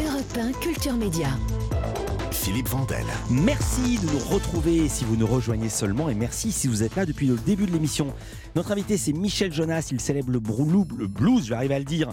[0.00, 1.28] Europe 1 Culture Média.
[2.30, 3.04] Philippe Vandel.
[3.30, 7.06] Merci de nous retrouver si vous nous rejoignez seulement et merci si vous êtes là
[7.06, 8.12] depuis le début de l'émission.
[8.54, 12.12] Notre invité c'est Michel Jonas, il célèbre le, brou- le blues, j'arrive à le dire.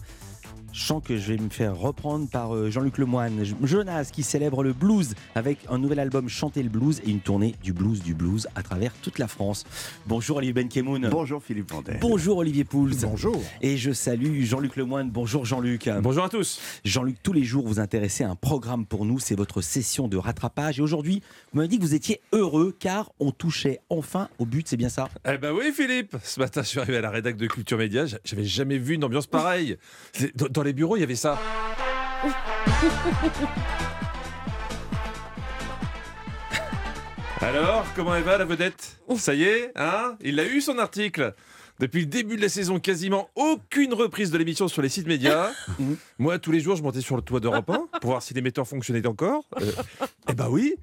[0.76, 3.46] Chant que je vais me faire reprendre par euh, Jean-Luc Lemoine.
[3.62, 7.54] Jonas qui célèbre le blues avec un nouvel album Chanter le blues et une tournée
[7.64, 9.66] du blues du blues à travers toute la France.
[10.07, 11.10] Bonjour Olivier Benkemoun.
[11.12, 12.00] Bonjour Philippe Vandel.
[12.02, 12.89] Bonjour Olivier Pouls.
[13.04, 13.39] Bonjour.
[13.62, 15.12] Et je salue Jean-Luc Lemoine.
[15.12, 15.89] Bonjour Jean-Luc.
[16.02, 16.60] Bonjour à tous.
[16.84, 20.18] Jean-Luc, tous les jours, vous intéressez à un programme pour nous, c'est votre session de
[20.18, 20.80] rattrapage.
[20.80, 21.21] Et aujourd'hui,
[21.52, 24.89] vous m'avez dit que vous étiez heureux car on touchait enfin au but, c'est bien
[24.89, 25.08] ça?
[25.32, 28.08] Eh ben oui Philippe, ce matin je suis arrivé à la rédac de Culture Média,
[28.08, 29.78] j'a- j'avais jamais vu une ambiance pareille.
[30.36, 31.38] Dans, dans les bureaux il y avait ça.
[37.42, 39.02] Alors, comment elle va la vedette?
[39.17, 40.16] Ça y est, hein?
[40.22, 41.34] Il a eu son article
[41.80, 45.52] depuis le début de la saison, quasiment aucune reprise de l'émission sur les sites médias.
[46.17, 48.66] Moi, tous les jours, je montais sur le toit d'Europe 1 pour voir si l'émetteur
[48.66, 49.44] fonctionnait encore.
[49.59, 49.70] Euh,
[50.30, 50.75] eh ben oui.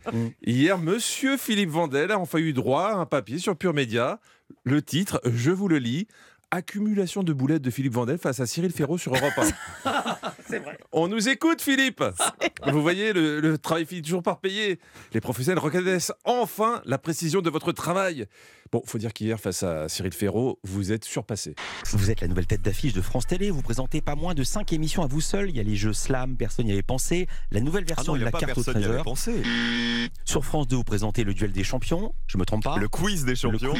[0.44, 4.20] Hier, monsieur Philippe Vandel a enfin eu droit à un papier sur Pure Média.
[4.64, 6.06] Le titre, je vous le lis.
[6.52, 9.32] Accumulation de boulettes de Philippe Vandel face à Cyril Ferraud sur Europe
[9.84, 10.16] 1.
[10.92, 12.02] On nous écoute, Philippe
[12.66, 14.80] Vous voyez, le, le travail finit toujours par payer.
[15.14, 18.26] Les professionnels reconnaissent enfin la précision de votre travail.
[18.72, 21.54] Bon, faut dire qu'hier, face à Cyril Ferraud, vous êtes surpassé.
[21.92, 24.72] Vous êtes la nouvelle tête d'affiche de France Télé, vous présentez pas moins de 5
[24.72, 25.50] émissions à vous seul.
[25.50, 27.26] Il y a les jeux Slam, personne n'y avait pensé.
[27.50, 29.04] La nouvelle Ah version non, de la carte au personne n'y avait trésor.
[29.04, 29.42] pensé.
[30.24, 33.24] Sur France 2, vous présentez le duel des champions, je me trompe pas Le quiz
[33.24, 33.74] des champions.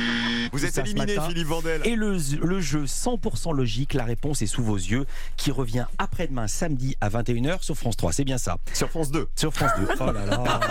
[0.53, 1.17] Vous êtes éliminé.
[1.29, 1.83] Philippe Vandel.
[1.85, 6.49] Et le, le jeu 100% logique, la réponse est sous vos yeux, qui revient après-demain
[6.49, 8.13] samedi à 21h sur France 3.
[8.13, 8.59] C'est bien ça.
[8.73, 9.29] Sur France 2.
[9.37, 9.89] Sur France 2.
[10.01, 10.61] Oh là là.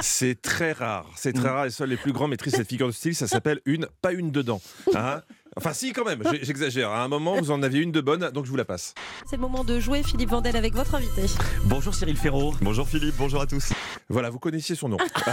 [0.00, 2.92] C'est très rare, c'est très rare et seuls les plus grands maîtrisent cette figure de
[2.92, 3.14] style.
[3.14, 4.60] Ça s'appelle une, pas une dedans.
[4.94, 5.22] Hein
[5.56, 6.90] enfin, si, quand même, j'exagère.
[6.90, 8.94] À un moment, vous en aviez une de bonne, donc je vous la passe.
[9.28, 11.22] C'est le moment de jouer Philippe Vandel avec votre invité.
[11.64, 12.54] Bonjour Cyril Ferraud.
[12.60, 13.72] Bonjour Philippe, bonjour à tous.
[14.08, 14.96] Voilà, vous connaissiez son nom.
[15.00, 15.30] Euh,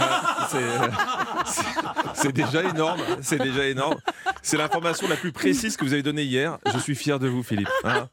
[0.50, 0.88] c'est- euh,
[2.14, 3.00] c'est- déjà énorme.
[3.22, 3.96] C'est déjà énorme.
[4.42, 6.58] C'est l'information la plus précise que vous avez donnée hier.
[6.72, 7.68] Je suis fier de vous, Philippe.
[7.84, 8.08] hein.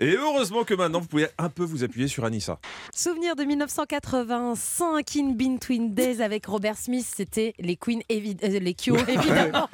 [0.00, 2.60] Et heureusement que maintenant, vous pouvez un peu vous appuyer sur Anissa.
[2.94, 8.76] Souvenir de 1985 In Between Days avec Robert Smith, c'était les Queen, évi- euh, les
[9.08, 9.68] évidemment.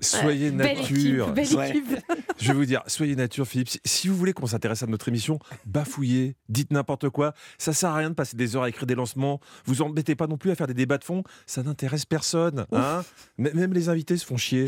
[0.00, 0.78] Soyez Belle
[1.12, 1.28] nature.
[1.30, 1.68] équipe, belle Ouais.
[1.70, 2.04] équipe.
[2.38, 3.68] Je vais vous dire, soyez nature, Philippe.
[3.84, 7.34] Si- vous voulez qu'on s'intéresse à notre émission, bafouillez, dites n'importe quoi.
[7.58, 9.40] Ça sert à rien de passer des heures à écrire des lancements.
[9.66, 11.22] Vous embêtez pas non plus à faire des débats de fond.
[11.46, 12.66] Ça n'intéresse personne.
[12.72, 13.02] Hein
[13.38, 14.66] Même les invités se font chier.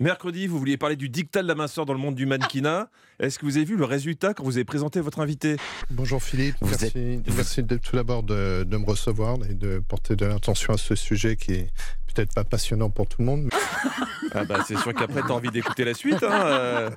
[0.00, 2.88] Mercredi, vous vouliez parler du dictat de la minceur dans le monde du mannequinat.
[3.18, 5.56] Est-ce que vous avez vu le résultat quand vous avez présenté votre invité?
[5.90, 10.16] Bonjour Philippe, Vous merci, merci de, tout d'abord de, de me recevoir et de porter
[10.16, 11.66] de l'attention à ce sujet qui est
[12.14, 13.42] peut-être pas passionnant pour tout le monde.
[13.44, 16.22] mais Ah bah c'est sûr qu'après t'as envie d'écouter la suite.
[16.22, 16.90] hein, euh.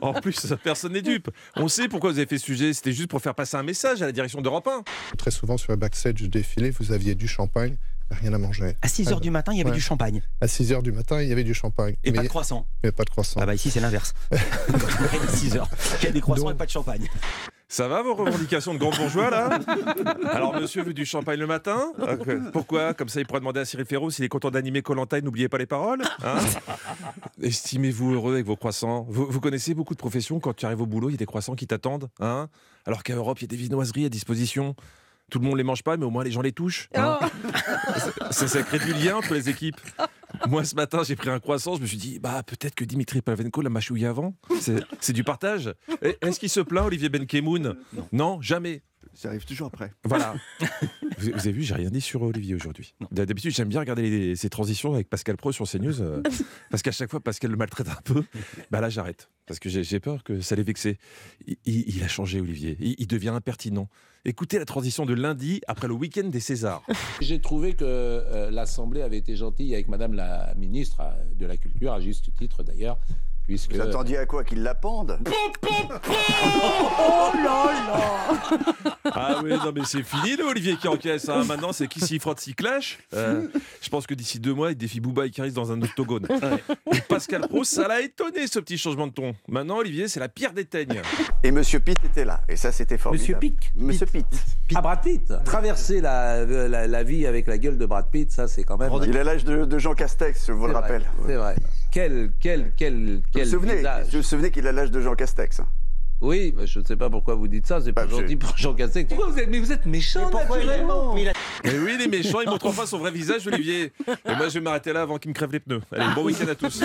[0.00, 1.28] En plus, personne n'est dupe.
[1.56, 2.72] On sait pourquoi vous avez fait ce sujet.
[2.72, 4.84] C'était juste pour faire passer un message à la direction d'Europe 1.
[5.18, 7.76] Très souvent sur le backstage du défilé, vous aviez du champagne,
[8.10, 8.76] rien à manger.
[8.82, 9.76] À 6h du matin, il y avait Ouais.
[9.76, 10.22] du champagne.
[10.40, 11.94] À 6 h du matin, il y avait du champagne.
[12.04, 12.66] Et mais, pas de croissant.
[12.82, 13.40] mais pas de croissant.
[13.42, 14.14] Ah bah ici c'est l'inverse.
[14.30, 15.64] à 6h.
[16.00, 17.06] Il y a des croissants Donc- et pas de champagne.
[17.70, 19.58] Ça va vos revendications de grand bourgeois là?
[20.32, 22.50] Alors monsieur veut du champagne le matin Ok.
[22.50, 22.94] Pourquoi?
[22.94, 25.50] Comme ça il pourra demander à Cyril Ferraud s'il est content d'animer Colanta et n'oubliez
[25.50, 26.38] pas les paroles hein?
[27.42, 29.06] Estimez-vous heureux avec vos croissants?
[29.10, 31.26] Vous, vous connaissez beaucoup de professions, quand tu arrives au boulot, il y a des
[31.26, 32.48] croissants qui t'attendent hein?
[32.86, 34.74] Alors qu'à Europe, il y a des viennoiseries à disposition.
[35.30, 36.88] Tout le monde les mange pas, mais au moins les gens les touchent.
[36.94, 37.18] hein.
[38.30, 39.80] ça, ça crée du lien entre les équipes.
[40.46, 41.76] Moi, ce matin, j'ai pris un croissant.
[41.76, 44.34] Je me suis dit, bah, peut-être que Dimitri Pavenko l'a mâchouillé avant.
[45.00, 45.72] C'est du partage.
[46.22, 47.76] Est-ce qu'il se plaint, Olivier Benkemoun?
[48.12, 48.40] Non.
[48.40, 48.82] jamais.
[49.20, 49.92] J'arrive toujours après.
[50.04, 50.34] Voilà.
[51.18, 52.94] vous, vous avez vu, j'ai rien dit sur Olivier aujourd'hui.
[53.10, 56.00] D'habitude, j'aime bien regarder les- ces transitions avec Pascal Pro sur CNews.
[56.00, 56.22] euh,
[56.70, 58.22] parce qu'à chaque fois, Pascal le maltraite un peu.
[58.70, 59.28] Bah là, j'arrête.
[59.46, 60.98] Parce que j'ai peur que ça l'ait vexé.
[61.46, 62.76] Il, il- il a changé, Olivier.
[62.80, 63.88] Il, il devient impertinent.
[64.24, 66.82] Écoutez la transition de lundi après le week-end des Césars.
[67.22, 71.56] J'ai trouvé que euh, l'Assemblée avait été gentille avec Madame la ministre euh, de la
[71.56, 72.98] Culture, à juste titre d'ailleurs,
[73.48, 73.74] puisque...
[73.74, 75.18] Vous attendiez à quoi Qu'il la pende
[79.10, 81.28] Ah oui, non mais c'est fini le Olivier qui encaisse.
[81.28, 81.44] hein.
[81.44, 82.98] Maintenant, c'est qui s'y frotte s'y clash.
[83.14, 83.48] Euh,
[83.80, 86.26] je pense que d'ici deux mois, il défie Booba et Karis dans un octogone.
[87.08, 89.34] Pascal Pro, ça l'a étonné ce petit changement de ton.
[89.48, 91.00] Maintenant, Olivier, c'est la pierre des teignes.
[91.42, 92.42] Et Monsieur Pitt était là.
[92.48, 93.22] Et ça, c'était formidable.
[93.22, 93.72] Monsieur Pic.
[93.74, 94.26] Monsieur Pitt.
[94.74, 98.46] Ah, Brad Pitt Traverser la, la, la vie avec la gueule de Brad Pitt, ça
[98.46, 98.92] c'est quand même...
[99.06, 101.04] Il a l'âge de, de Jean Castex, je vous le vrai, rappelle.
[101.26, 101.56] C'est vrai.
[101.90, 104.06] Quel, quel, quel, quel vous souvenez, visage.
[104.10, 105.62] vous vous souvenez qu'il a l'âge de Jean Castex
[106.20, 108.36] Oui, mais je ne sais pas pourquoi vous dites ça, c'est pas Bah, gentil je-
[108.36, 109.08] pour Jean Castex.
[109.08, 111.14] Pourquoi vous êtes, mais vous êtes méchant naturellement.
[111.64, 113.92] Mais oui, les méchants, ils montrent enfin son vrai visage, Olivier.
[114.08, 115.80] Et moi, je vais m'arrêter là avant qu'ils me crèvent les pneus.
[115.92, 116.80] Allez, bon week-end à tous.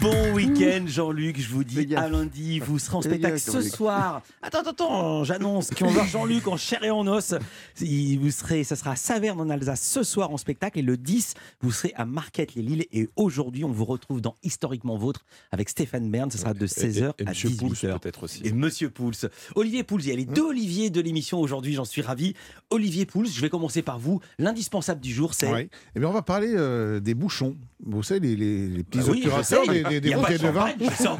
[0.00, 1.40] Bon week-end, Jean-Luc.
[1.40, 2.58] Je vous dis à lundi.
[2.60, 4.22] Vous serez en spectacle ce soir.
[4.42, 5.24] Attends, attends, attends.
[5.24, 7.34] J'annonce qu'on va voir Jean-Luc en chair et en os.
[7.80, 10.78] Vous serez, ça sera à Saverne en Alsace ce soir en spectacle.
[10.78, 12.86] Et le 10, vous serez à Marquette-les-Lilles.
[12.92, 16.30] Et aujourd'hui, on vous retrouve dans Historiquement Vôtre avec Stéphane Bern.
[16.30, 17.98] Ce sera de 16h Et- et à Monsieur Pouls, 18h.
[18.00, 18.40] peut-être aussi.
[18.44, 19.12] Et Monsieur Pouls.
[19.54, 22.34] Olivier Pouls, il y a les deux Olivier de l'émission aujourd'hui, j'en suis ravi.
[22.70, 24.20] Olivier Pouls, je vais commencer par vous.
[24.38, 25.70] L'indispensable du jour, c'est.
[25.94, 27.56] Eh bien, on va parler euh, des bouchons.
[27.84, 30.00] Vous savez, les, les- les petits Bah oui, obturateurs sais.
[30.00, 30.68] des, bouteilles de de vin.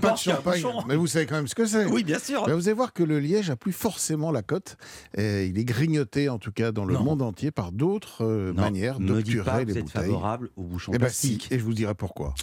[0.01, 0.63] Pas de champagne.
[0.89, 1.87] Mais vous savez quand même ce que c'est.
[1.87, 2.45] Oui, bien sûr.
[2.47, 4.77] Ben, vous allez voir que le liège a plus forcément la cote.
[5.17, 7.03] Et il est grignoté, en tout cas dans le Non.
[7.05, 10.03] monde entier, par d'autres euh, manières d'obturer les vous êtes bouteilles.
[10.05, 12.35] favorable aux bouchons Eh ben si, et je vous dirai pourquoi.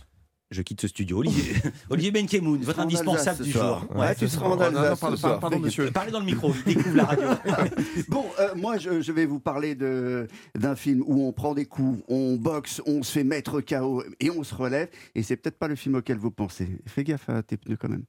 [0.49, 1.17] Je quitte ce studio.
[1.19, 1.55] Olivier,
[1.89, 3.81] Olivier Benkemoun, votre En indispensable Alsace du soir.
[3.81, 3.97] jour.
[3.97, 5.91] Ouais, tu seras en Oh, non, non, Alsace pardon, pardon, monsieur.
[5.93, 7.27] Parlez dans le micro, il découvre la radio.
[8.07, 10.27] Bon, euh, moi, je, je vais vous parler de-
[10.57, 14.29] d'un film où on prend des coups, on boxe, on se fait mettre KO et
[14.31, 14.87] on se relève.
[15.15, 16.79] Et c'est peut-être pas le film auquel vous pensez.
[16.85, 18.03] Fais gaffe à tes pneus quand même.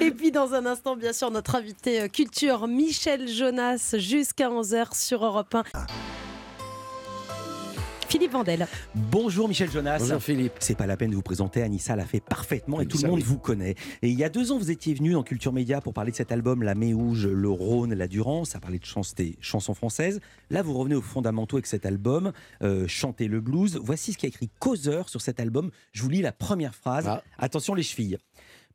[0.00, 4.96] Et puis dans un instant, bien sûr, notre invité euh, culture, Michel Jonas, jusqu'à 11h
[4.96, 5.64] sur Europe 1.
[8.08, 8.66] Philippe Vandel.
[8.94, 9.98] Bonjour Michel Jonas.
[9.98, 10.52] Bonjour Philippe.
[10.60, 13.18] C'est pas la peine de vous présenter, Anissa l'a fait parfaitement et tout le monde
[13.18, 13.24] oui.
[13.24, 13.74] vous connaît.
[14.02, 16.16] Et il y a deux ans, vous étiez venu dans Culture Média pour parler de
[16.16, 20.20] cet album La Méouge, le Rhône, la Durance, ça parlait de chans- des chansons françaises.
[20.50, 22.32] Là, vous revenez aux fondamentaux avec cet album,
[22.62, 23.78] euh, Chanter le blues.
[23.82, 25.70] Voici ce qu'a écrit Causeur sur cet album.
[25.92, 27.06] Je vous lis la première phrase.
[27.08, 27.22] Ah.
[27.38, 28.18] Attention les chevilles.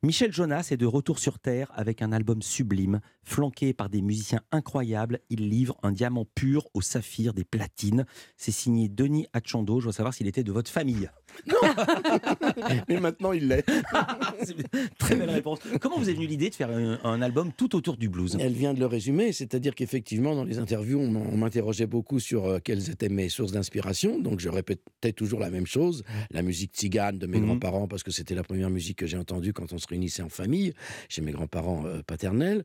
[0.04, 4.40] Michel Jonas est de retour sur Terre avec un album sublime, flanqué par des musiciens
[4.50, 5.20] incroyables.
[5.30, 8.04] Il livre un diamant pur au saphir des platines.
[8.36, 9.78] C'est signé Denis Achando.
[9.78, 11.08] Je veux savoir s'il était de votre famille.
[12.88, 13.64] Mais maintenant, il l'est.
[14.98, 15.58] Très belle réponse.
[15.80, 18.36] Comment vous est venue l'idée de faire un, un album tout autour du blues?
[18.40, 22.58] Elle vient de le résumer, c'est-à-dire qu'effectivement, dans les interviews, on, m'interrogeait beaucoup sur euh,
[22.62, 24.20] quelles étaient mes sources d'inspiration.
[24.20, 26.04] Donc, je répétais toujours la même chose.
[26.30, 27.46] La musique tzigane de mes Mhm.
[27.46, 30.28] grands-parents, parce que c'était la première musique que j'ai entendue quand on se réunissait en
[30.28, 30.72] famille,
[31.08, 32.64] chez mes grands-parents euh, paternels.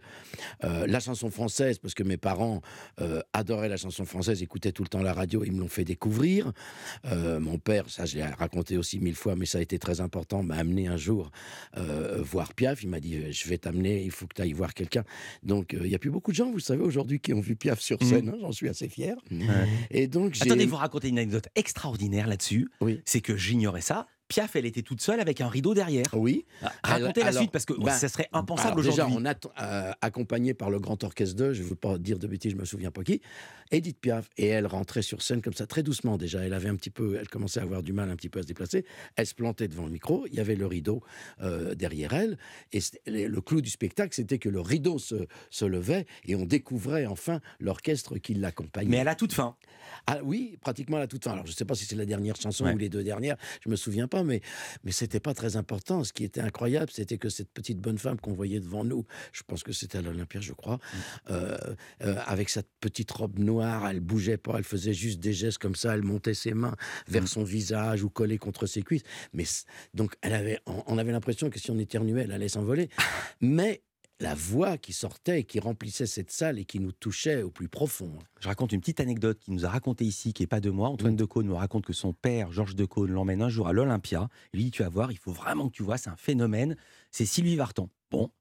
[0.64, 2.62] Euh, la chanson française, parce que mes parents
[3.34, 6.52] adoraient la chanson française, écoutaient tout le temps la radio, ils me l'ont fait découvrir.
[7.06, 10.44] Mon père, ça je l'ai raconté aussi mille fois, mais ça a été très important,
[10.44, 11.32] m'a amené un jour
[11.78, 12.84] euh, voir Piaf.
[12.84, 15.04] Il m'a dit euh, Je vais t'amener, il faut que tu ailles voir quelqu'un.
[15.44, 17.56] Donc euh, il n'y a plus beaucoup de gens, vous savez, aujourd'hui, qui ont vu
[17.56, 18.10] Piaf sur Mhm.
[18.10, 18.30] scène.
[18.30, 19.16] hein, J'en suis assez fier.
[19.92, 20.36] Et donc.
[20.42, 22.70] Attendez, vous racontez une anecdote extraordinaire là-dessus.
[22.82, 23.02] Oui.
[23.06, 24.08] C'est que j'ignorais ça.
[24.28, 26.06] Piaf, elle était toute seule avec un rideau derrière.
[26.14, 26.46] Oui.
[26.84, 29.26] Racontez la Alors, suite parce que ben, ça serait impensable Alors, déjà, aujourd'hui.
[29.58, 32.28] on a euh, accompagné par le grand orchestre 2, je ne veux pas dire de
[32.28, 33.22] bêtises, je me souviens pas qui,
[33.72, 36.42] Edith Piaf, et elle rentrait sur scène comme ça, très doucement déjà.
[36.46, 38.42] Elle avait un petit peu, elle commençait à avoir du mal un petit peu à
[38.42, 38.86] se déplacer.
[39.16, 41.02] Elle se plantait devant le micro, il y avait le rideau
[41.42, 42.38] euh, derrière elle,
[42.74, 46.44] et le le clou du spectacle, c'était que le rideau se, se levait et on
[46.46, 48.90] découvrait enfin l'orchestre qui l'accompagnait.
[48.90, 49.56] Mais à la toute fin.
[50.08, 51.34] Ah oui, pratiquement à la toute fin.
[51.34, 52.74] Alors je ne sais pas si c'est la dernière chanson Ouais.
[52.74, 54.42] ou les deux dernières, je me souviens pas, mais
[54.84, 56.04] mais c'était pas très important.
[56.04, 59.44] Ce qui était incroyable, c'était que cette petite bonne femme qu'on voyait devant nous, je
[59.44, 60.80] pense que c'était à l'Olympia, je crois,
[61.30, 61.58] euh,
[62.04, 65.76] euh, avec cette petite robe noire, elle bougeait pas, elle faisait juste des gestes comme
[65.76, 66.76] ça, elle montait ses mains
[67.08, 69.04] vers son visage ou collait contre ses cuisses.
[69.34, 69.46] Mais
[69.94, 72.90] donc elle avait, on, on avait l'impression que si on éternuait, elle allait s'envoler.
[73.42, 73.82] Mais
[74.20, 77.68] la voix qui sortait, et qui remplissait cette salle et qui nous touchait au plus
[77.68, 78.18] profond.
[78.40, 80.90] Je raconte une petite anecdote qui nous a raconté ici, qui est pas de moi.
[80.90, 84.30] Antoine Decaune me raconte que son père, Georges Decaune, l'emmène un jour à l'Olympia.
[84.54, 86.76] Il lui dit Tu vas voir, il faut vraiment que tu vois, c'est un phénomène.
[87.12, 87.90] C'est Sylvie Vartan.
[88.10, 88.32] Bon,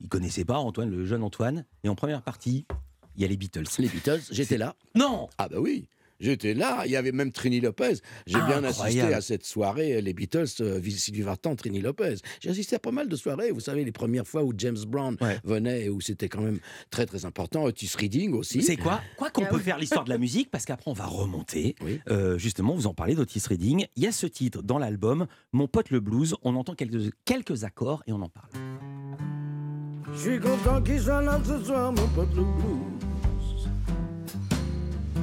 [0.00, 1.66] il connaissait pas Antoine, le jeune Antoine.
[1.84, 2.66] Et en première partie,
[3.16, 3.64] il y a les Beatles.
[3.78, 4.74] Les Beatles, j'étais là.
[4.94, 5.88] Non Ah bah oui,
[6.20, 6.82] j'étais là.
[6.86, 7.94] Il y avait même Trini Lopez.
[8.26, 12.16] J'ai bien assisté à cette soirée, les Beatles, euh, Sylvie Vartan, Trini Lopez.
[12.40, 13.50] J'ai assisté à pas mal de soirées.
[13.50, 15.38] Vous savez, les premières fois où James Brown Ouais.
[15.44, 16.58] venait et où c'était quand même
[16.90, 17.64] très très important.
[17.64, 18.62] Otis Reading aussi.
[18.62, 21.06] C'est quoi Quoi qu'on Ah peut faire l'histoire de la musique, parce qu'après on va
[21.06, 21.74] remonter.
[21.82, 22.00] Oui.
[22.08, 23.86] Euh, justement, vous en parlez d'Otis Redding.
[23.96, 26.34] Il y a ce titre dans l'album, Mon pote le blues.
[26.42, 28.48] On entend quelques, quelques accords et on en parle.
[30.14, 33.05] Je suis content qu'il soit là ce soir, mon pote le blues.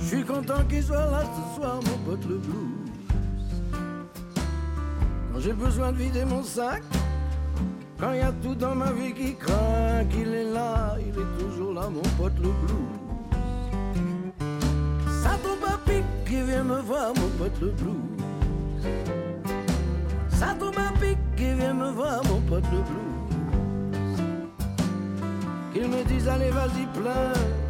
[0.04, 2.92] Je suis content qu'il soit là ce soir, mon pote le blues.
[5.32, 6.84] Quand j'ai besoin de vider mon sac,
[7.98, 11.40] quand il y a tout dans ma vie qui craint, il est là, il est
[11.40, 12.94] toujours là, mon pote le blues.
[15.24, 17.96] Ça tombe à pic qui vient me voir, mon pote le blues.
[20.30, 23.14] Ça tombe à pic qui vient me voir, mon pote le blues.
[25.74, 27.63] Qu'ils me disent allez vas-y pleure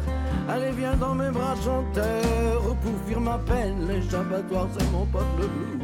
[0.48, 5.46] Allez viens dans mes bras chanteur Pour fuir ma peine l'échappatoire c'est mon pote le
[5.46, 5.80] blues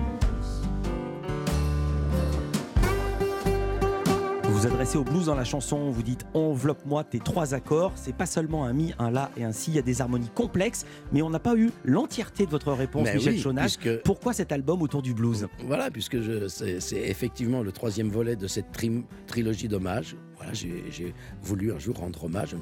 [4.44, 7.92] Vous Vous adressez au blues dans la chanson, vous dites enveloppe-moi tes trois accords.
[7.94, 10.28] C'est pas seulement un mi, un la et un si, il y a des harmonies
[10.34, 14.34] complexes, mais on n'a pas eu l'entièreté de votre réponse, Mais Michel oui, puisque- Pourquoi
[14.34, 15.46] cet album autour du blues?
[15.66, 16.18] Voilà, puisque
[16.50, 20.14] c'est c'est effectivement le troisième volet de cette tri- trilogie d'hommages.
[20.40, 22.56] Voilà, j'ai voulu un jour rendre hommage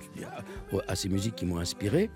[0.72, 2.10] à, à ces musiques qui m'ont inspiré.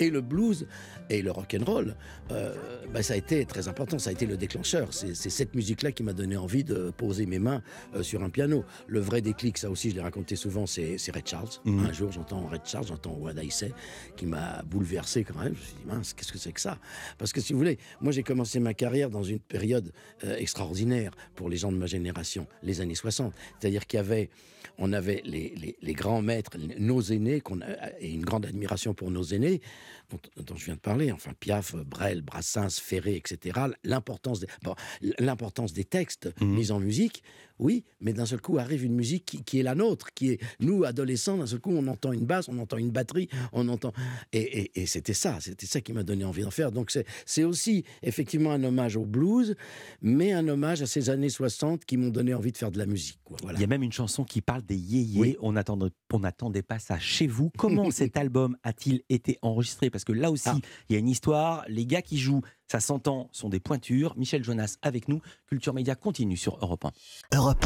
[0.00, 0.66] Et le blues
[1.10, 1.96] et le rock and roll,
[2.30, 2.54] euh,
[2.92, 3.98] bah, ça a été très important.
[3.98, 4.92] Ça a été le déclencheur.
[4.92, 7.62] C'est cette musique-là qui m'a donné envie de poser mes mains
[7.94, 8.64] euh, sur un piano.
[8.86, 11.48] Le vrai déclic, ça aussi, je l'ai raconté souvent, c'est Red Charles.
[11.64, 11.86] Mhm.
[11.86, 13.72] Un jour, j'entends Red Charles, j'entends What I Say,
[14.16, 15.54] qui m'a bouleversé quand même.
[15.54, 16.78] Je me suis dit, mince, qu'est-ce que c'est que ça?
[17.16, 19.92] Parce que si vous voulez, moi j'ai commencé ma carrière dans une période
[20.24, 23.32] euh, extraordinaire pour les gens de ma génération, les années 60.
[23.58, 24.30] C'est-à-dire qu'il y avait,
[24.78, 27.66] on avait les, les- les grands maîtres, nos aînés, qu'on a,
[28.00, 29.60] et une grande admiration pour nos aînés,
[30.10, 33.60] dont, dont je viens de parler, enfin Piaf, Brel, Brassens, Ferré, etc.
[33.84, 34.74] L'importance des, bon,
[35.18, 36.54] l'importance des textes Mhm.
[36.54, 37.22] mis en musique,
[37.58, 40.40] oui, mais d'un seul coup arrive une musique qui, qui est la nôtre, qui est
[40.60, 41.38] nous adolescents.
[41.38, 43.92] D'un seul coup, on entend une basse, on entend une batterie, on entend
[44.32, 46.72] et, et- et c'était ça, c'était ça qui m'a donné envie d'en faire.
[46.72, 46.96] Donc
[47.26, 49.54] c'est aussi effectivement un hommage au blues,
[50.02, 52.86] mais un hommage à ces années 60 qui m'ont donné envie de faire de la
[52.86, 53.18] musique.
[53.24, 53.36] quoi.
[53.42, 53.58] Voilà.
[53.58, 55.20] Il y a même une chanson qui parle des yéyés.
[55.20, 55.36] Oui.
[55.40, 57.50] On n'attendait on n'attendait pas ça chez vous.
[57.58, 59.90] Comment cet album a-t-il été enregistré?
[59.90, 60.56] Parce que là aussi, Ah.
[60.88, 61.64] il y a une histoire.
[61.68, 64.14] Les gars qui jouent, ça s'entend, sont des pointures.
[64.16, 65.20] Michel Jonas avec nous.
[65.46, 67.36] Culture Média continue sur Europe 1.
[67.36, 67.64] Europe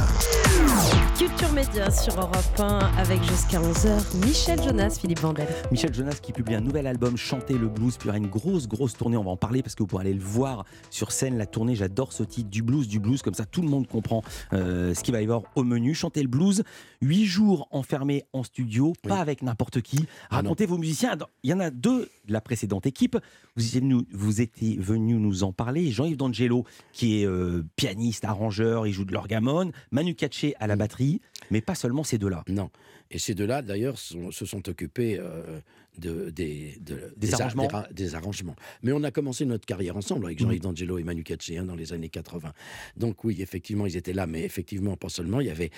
[1.19, 5.49] Culture Média sur Europe 1 avec jusqu'à 11h Michel Jonas, Philippe Vandel.
[5.73, 8.29] Michel Jonas qui publie un nouvel album, Chanter le blues, puis il y aura une
[8.29, 9.17] grosse, grosse tournée.
[9.17, 11.37] On va en parler parce que vous pourrez aller le voir sur scène.
[11.37, 13.23] La tournée, j'adore ce titre, du blues, du blues.
[13.23, 15.95] Comme ça, tout le monde comprend euh, ce qu'il va y avoir au menu.
[15.95, 16.63] Chanter le blues,
[17.01, 20.07] huit jours enfermés en studio, pas avec n'importe qui.
[20.31, 20.51] Ah non.
[20.51, 21.17] Racontez vos musiciens.
[21.43, 23.19] Il y en a deux de la précédente équipe.
[23.57, 25.91] Vous étiez venu, vous étiez venu nous en parler.
[25.91, 29.73] Jean-Yves D'Angelo, qui est euh, pianiste, arrangeur, il joue de l'orgamone.
[29.91, 31.21] Manu Katché à la batterie,
[31.51, 32.45] mais pas seulement ces deux-là.
[32.49, 32.71] Non.
[33.11, 35.61] Et ces deux-là, d'ailleurs, sont- se sont occupés euh,
[35.99, 37.69] de, des, de- Des a- arrangements.
[37.69, 38.57] ra- des arrangements.
[38.83, 40.39] Mais on a commencé notre carrière ensemble avec.
[40.39, 42.53] Jean-Yves D'Angelo et Manu Katché hein, dans les années 80.
[42.97, 45.41] Donc oui, effectivement, ils étaient là, mais effectivement, pas seulement.
[45.41, 45.71] Il y avait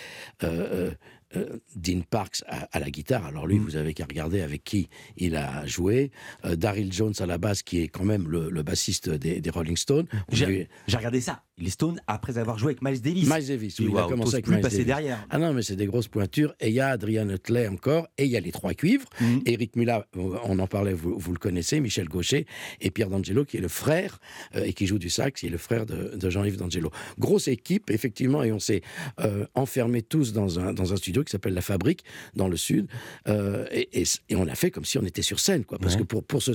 [0.44, 0.92] euh,
[1.36, 3.26] euh, Dean Parks à, à la guitare.
[3.26, 3.64] Alors lui, Mhm.
[3.64, 6.12] vous avez qu'à regarder avec qui il a joué.
[6.44, 10.06] Daryl Jones à la basse, qui est quand même le, le bassiste des, Rolling Stones.
[10.28, 11.42] On J'ai lui- j'ai regardé ça.
[11.56, 13.28] Les Stones, après avoir joué avec Miles Davis.
[13.32, 14.86] Miles Davis, oui, il a commencé avec plus Miles passer Davis.
[14.86, 15.24] derrière.
[15.30, 16.52] Ah non, mais c'est des grosses pointures.
[16.58, 19.08] Et il y a Adrian Hutley encore, et il y a les trois cuivres.
[19.20, 19.42] Mhm.
[19.46, 22.46] Eric Mulla, on en parlait, vous, vous le connaissez, Michel Gaucher,
[22.80, 24.18] et Pierre D'Angelo, qui est le frère,
[24.56, 26.90] euh, et qui joue du sax, qui est le frère de, de Jean-Yves D'Angelo.
[27.20, 28.82] Grosse équipe, effectivement, et on s'est
[29.20, 32.02] euh, enfermés tous dans un, dans un studio qui s'appelle La Fabrique,
[32.34, 32.88] dans le sud,
[33.28, 35.78] euh, et, et- et on a fait comme si on était sur scène, quoi.
[35.78, 36.00] Parce Ouais.
[36.00, 36.50] que pour, pour, ce,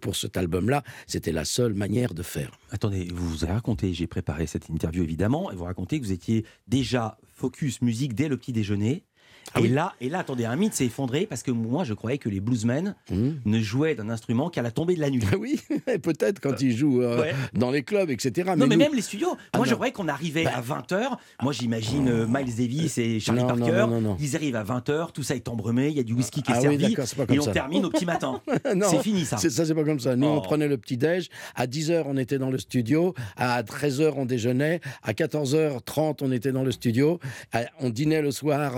[0.00, 2.50] pour cet album-là, c'était la seule manière de faire.
[2.72, 6.12] Attendez, vous vous avez raconté, j'ai préparé cette interview évidemment, et vous racontez que vous
[6.12, 9.04] étiez déjà focus musique dès le petit déjeuner.
[9.54, 9.68] Ah et, oui.
[9.70, 12.40] là, et là, attendez, un mythe s'est effondré parce que moi, je croyais que les
[12.40, 13.40] bluesmen Mhm.
[13.44, 15.22] ne jouaient d'un instrument qu'à la tombée de la nuit.
[15.38, 15.60] oui,
[16.02, 17.34] peut-être quand ils jouent euh, Ouais.
[17.54, 18.50] dans les clubs, etc.
[18.56, 19.36] non, mais nous- même les studios.
[19.52, 20.52] Ah moi, je croyais qu'on arrivait Bah.
[20.56, 21.16] à 20h.
[21.42, 23.72] Moi, j'imagine euh, Miles Davis et Charlie Non, Parker.
[23.72, 24.16] non, non, non.
[24.20, 26.54] Ils arrivent à 20h, tout ça est embrumé, il y a du whisky qui est
[26.56, 26.94] Ah servi.
[26.94, 27.52] pas comme et on ça.
[27.52, 28.40] termine au petit matin.
[28.90, 29.36] C'est fini ça.
[29.36, 30.14] Ça, c'est pas comme ça.
[30.16, 30.36] Nous, Oh.
[30.36, 31.28] on prenait le petit-déj.
[31.56, 33.14] À 10h, on était dans le studio.
[33.36, 34.80] À 13h, on déjeunait.
[35.02, 37.18] À 14h30, on était dans le studio.
[37.80, 38.72] On dînait le soir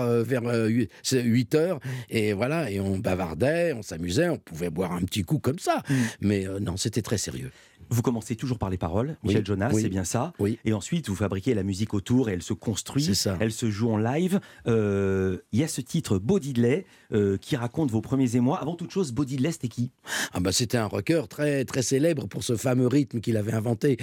[0.53, 1.79] euh, vers 8h.
[2.09, 4.29] Et voilà, et on bavardait, on s'amusait.
[4.29, 5.83] On pouvait boire un petit coup comme ça.
[5.89, 5.93] Mm.
[6.21, 7.51] Mais euh, non, c'était très sérieux.
[7.93, 10.33] Vous commencez toujours par les paroles, Michel Jonas, c'est bien ça.
[10.65, 13.37] Et ensuite, vous fabriquez la musique autour et elle se construit, ça.
[13.39, 14.39] elle se joue en live.
[14.65, 18.59] Il y a ce titre Bodydlay euh, qui raconte vos premiers émois.
[18.59, 19.91] Avant toute chose, Body c'était qui
[20.33, 23.97] ah bah, C'était un rocker très, très célèbre pour ce fameux rythme qu'il avait inventé.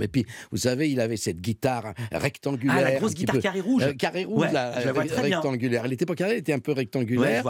[0.00, 2.76] Et puis, vous savez, il avait cette guitare rectangulaire.
[2.78, 3.82] Ah, la grosse guitare peu, carré rouge.
[3.82, 5.84] Euh, carré rouge, ouais, là, rectangulaire.
[5.84, 7.44] Elle n'était pas carrée, elle était un peu rectangulaire.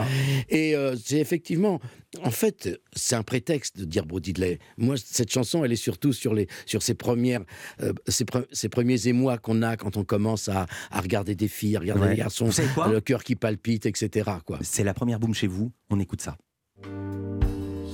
[0.49, 1.81] Et c'est effectivement
[2.25, 4.59] en fait, c'est un prétexte de dire Diddley.
[4.79, 7.43] Moi, cette chanson, elle est surtout sur, les, sur ces, premières,
[7.83, 11.49] euh, ces, pre- ces premiers émois qu'on a quand on commence à, à regarder des
[11.49, 12.11] filles, à regarder Ouais.
[12.11, 12.89] des garçons, Vous savez quoi?
[12.89, 14.31] le cœur qui palpite, etc.
[14.47, 14.59] Quoi.
[14.63, 15.71] C'est la première boum chez vous.
[15.91, 16.37] On écoute ça.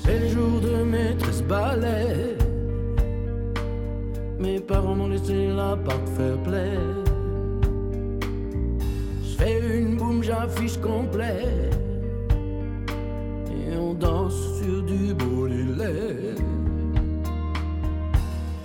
[0.04, 2.36] C'est le jour de maîtresse balai.
[4.38, 6.70] Mes parents m'ont laissé la part fair play.
[9.24, 11.70] Je fais une boum, j'affiche complet.
[13.66, 15.14] Et on danse sur du
[15.78, 16.34] lait.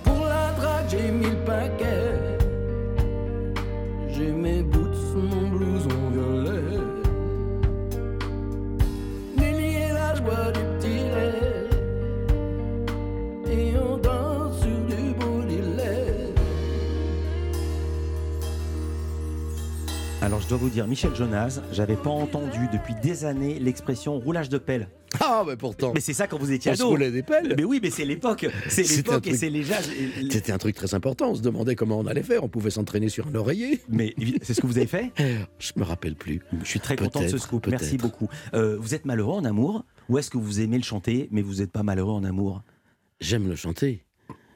[0.04, 2.38] Pour la drague, j'ai mis le paquet.
[4.12, 5.99] J'ai mes boots, mon blouson
[20.30, 24.48] Alors je dois vous dire, Michel Jonas, j'avais pas entendu depuis des années l'expression roulage
[24.48, 24.88] de pelle.
[25.18, 25.90] Ah, mais pourtant.
[25.92, 26.86] Mais c'est ça quand vous étiez On ado.
[26.86, 27.52] roulait des pelles.
[27.56, 28.46] Mais oui, mais c'est l'époque.
[28.68, 29.64] C'est l'époque et c'est les.
[30.30, 31.30] C'était un truc très important.
[31.30, 32.44] On se demandait comment on allait faire.
[32.44, 33.80] On pouvait s'entraîner sur un oreiller.
[33.88, 35.10] Mais c'est ce que vous avez fait?
[35.58, 36.40] Je me rappelle plus.
[36.62, 37.66] Je suis très content de ce scoop.
[37.66, 38.28] Merci beaucoup.
[38.54, 39.84] Euh, vous êtes malheureux en amour?
[40.08, 42.62] Ou est-ce que vous aimez le chanter mais vous n'êtes pas malheureux en amour?
[43.20, 44.04] J'aime le chanter.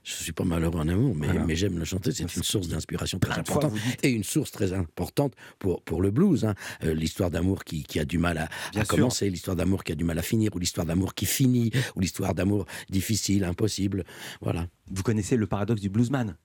[0.04, 1.44] Je suis pas malheureux en amour, mais, Voilà.
[1.46, 2.12] mais j'aime le chanter.
[2.12, 6.10] C'est une source d'inspiration très fois, importante et une source très importante pour, pour le
[6.10, 6.44] blues.
[6.44, 6.54] hein.
[6.84, 9.94] Euh, l'histoire d'amour qui, qui a du mal à, à commencer, l'histoire d'amour qui a
[9.94, 14.04] du mal à finir, ou l'histoire d'amour qui finit, ou l'histoire d'amour difficile, impossible.
[14.42, 14.66] Voilà.
[14.90, 16.36] Vous connaissez le paradoxe du bluesman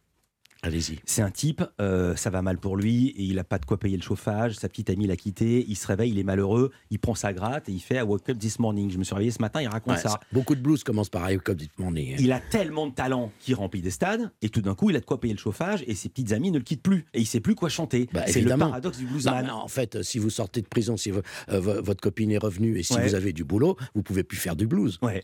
[0.61, 0.99] Allez-y.
[1.05, 3.77] C'est un type, euh, ça va mal pour lui et il n'a pas de quoi
[3.79, 4.55] payer le chauffage.
[4.55, 5.63] Sa petite amie l'a quitté.
[5.69, 6.71] Il se réveille, il est malheureux.
[6.89, 8.91] Il prend sa gratte et il fait I woke up this morning.
[8.91, 9.61] Je me suis réveillé ce matin.
[9.61, 10.19] Il raconte Ouais, ça.
[10.33, 12.13] Beaucoup de blues commencent par I Woke Up This Morning.
[12.13, 12.17] hein.
[12.19, 14.99] Il a tellement de talent qu'il remplit des stades et tout d'un coup il a
[14.99, 17.25] de quoi payer le chauffage et ses petites amies ne le quittent plus et il
[17.25, 18.09] sait plus quoi chanter.
[18.11, 19.49] Bah, c'est le paradoxe du Non, bluesman.
[19.49, 21.21] en fait, euh, si vous sortez de prison, si euh,
[21.59, 23.07] vo- votre copine est revenue et si Ouais.
[23.07, 24.99] vous avez du boulot, vous pouvez plus faire du blues.
[25.01, 25.23] Ouais.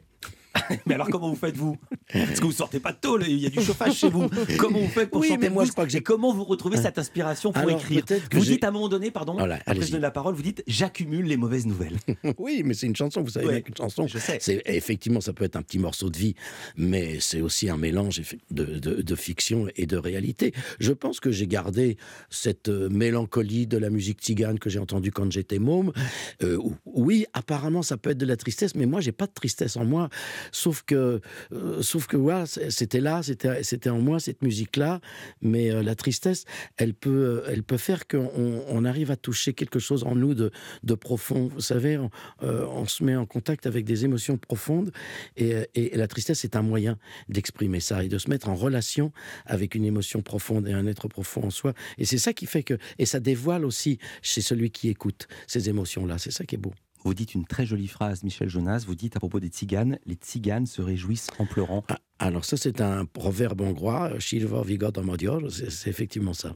[0.86, 1.78] mais alors comment vous faites vous
[2.12, 4.30] Parce que vous sortez pas tôle, il y a du chauffage chez vous.
[4.58, 6.78] Comment vous faites pour Oui, chanter mais moi, je crois que j'ai- comment vous retrouvez
[6.78, 9.82] cette inspiration pour Alors, écrire Vous j'ai- dites à un moment donné, pardon, Voilà, après
[9.86, 11.98] je donne la parole, vous dites j'accumule les mauvaises nouvelles.
[12.38, 14.38] Oui, mais c'est une chanson, vous savez Ouais, qu'une chanson, je sais.
[14.42, 16.36] c'est effectivement, ça peut être un petit morceau de vie,
[16.78, 18.22] mais c'est aussi un mélange
[18.52, 20.54] de, de- de fiction et de réalité.
[20.80, 21.98] Je pense que j'ai gardé
[22.30, 25.92] cette euh, mélancolie de la musique tzigane que j'ai entendue quand j'étais môme.
[26.44, 29.34] Euh, ou- oui, apparemment, ça peut être de la tristesse, mais moi, j'ai pas de
[29.34, 30.10] tristesse en moi,
[30.52, 31.22] sauf que,
[31.52, 32.18] euh, sauf que
[32.70, 35.02] c'était là, c'était en moi cette musique-là,
[35.42, 36.46] mais euh, la tristesse,
[36.78, 40.52] elle peut, elle peut faire qu'on on arrive à toucher quelque chose en nous de,
[40.96, 41.50] profond.
[41.54, 42.10] Vous savez, on,
[42.44, 44.92] euh, se met en contact avec des émotions profondes
[45.42, 46.98] euh, et la tristesse est un moyen
[47.30, 49.12] d'exprimer ça et de se mettre en relation
[49.46, 51.74] avec une émotion profonde et un être profond en soi.
[51.98, 55.70] Et c'est ça qui fait que, et ça dévoile aussi chez celui qui écoute ces
[55.70, 56.18] émotions-là.
[56.18, 56.74] C'est ça qui est beau.
[57.06, 58.84] Vous dites une très jolie phrase, Michel Jonas.
[58.88, 61.84] Vous dites à propos des tziganes, les tziganes se réjouissent en pleurant.
[61.88, 66.56] Ah, alors ça, c'est un proverbe hongrois, Silva Vigor Amodior, c'est c'est effectivement ça.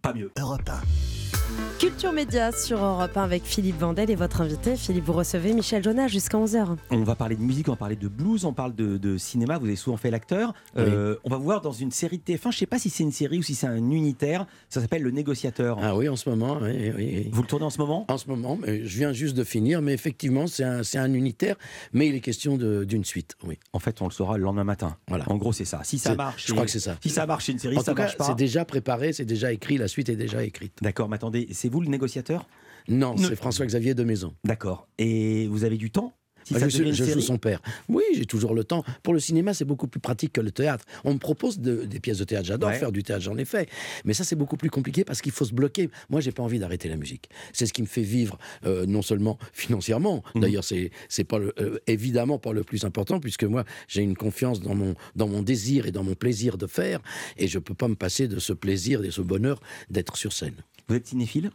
[0.00, 0.30] Pas mieux.
[0.38, 1.37] Europe 1.
[1.78, 4.76] Culture Média sur Europe 1 avec Philippe Vandel et votre invité.
[4.76, 6.76] Philippe, vous recevez Michel Jonas jusqu'à 11h.
[6.90, 9.58] On va parler de musique, on va parler de blues, on parle de, de cinéma.
[9.58, 10.54] Vous avez souvent fait l'acteur.
[10.76, 12.40] Euh, On va vous voir dans une série de TF1.
[12.42, 14.46] Je ne sais pas si c'est une série ou si c'est un unitaire.
[14.68, 15.78] Ça s'appelle Le Négociateur.
[15.80, 17.28] Ah oui, en ce moment, oui, oui, oui.
[17.32, 18.04] Vous le tournez en ce moment?
[18.08, 21.54] En ce moment, mais je viens juste de finir, mais effectivement, c'est un, unitaire,
[21.92, 23.56] mais il est question d'une suite, oui.
[23.72, 24.96] En fait, on le saura le lendemain matin.
[25.06, 25.24] Voilà.
[25.30, 25.80] En gros, c'est ça.
[25.84, 26.96] Si ça marche, je crois que c'est ça.
[27.00, 27.78] Si ça marche, c'est une série.
[27.78, 28.24] En ça tout cas, marche pas.
[28.24, 30.72] c'est déjà préparé, c'est déjà écrit, la suite est déjà écrite.
[30.82, 32.48] D'accord, mais attendez, c'est vous le négociateur
[32.88, 34.34] Non, Ne- c'est François-Xavier de Maison.
[34.44, 34.88] D'accord.
[34.98, 37.60] Et vous avez du temps si ça je suis- je joue son père.
[37.90, 38.82] Oui, j'ai toujours le temps.
[39.02, 40.86] Pour le cinéma, c'est beaucoup plus pratique que le théâtre.
[41.04, 42.46] On me propose de- des pièces de théâtre.
[42.46, 42.78] J'adore Ouais.
[42.78, 43.68] faire du théâtre, j'en ai fait.
[44.06, 45.90] Mais ça, c'est beaucoup plus compliqué parce qu'il faut se bloquer.
[46.08, 47.28] Moi, j'ai pas envie d'arrêter la musique.
[47.52, 50.22] C'est ce qui me fait vivre, euh, non seulement financièrement.
[50.34, 50.40] Mhm.
[50.40, 54.16] D'ailleurs, c'est c'est pas le- euh, évidemment pas le plus important puisque moi, j'ai une
[54.16, 57.00] confiance dans mon dans mon désir et dans mon plaisir de faire,
[57.36, 60.32] et je peux pas me passer de ce plaisir et de ce bonheur d'être sur
[60.32, 60.54] scène.
[60.88, 61.50] Vous êtes cinéphile?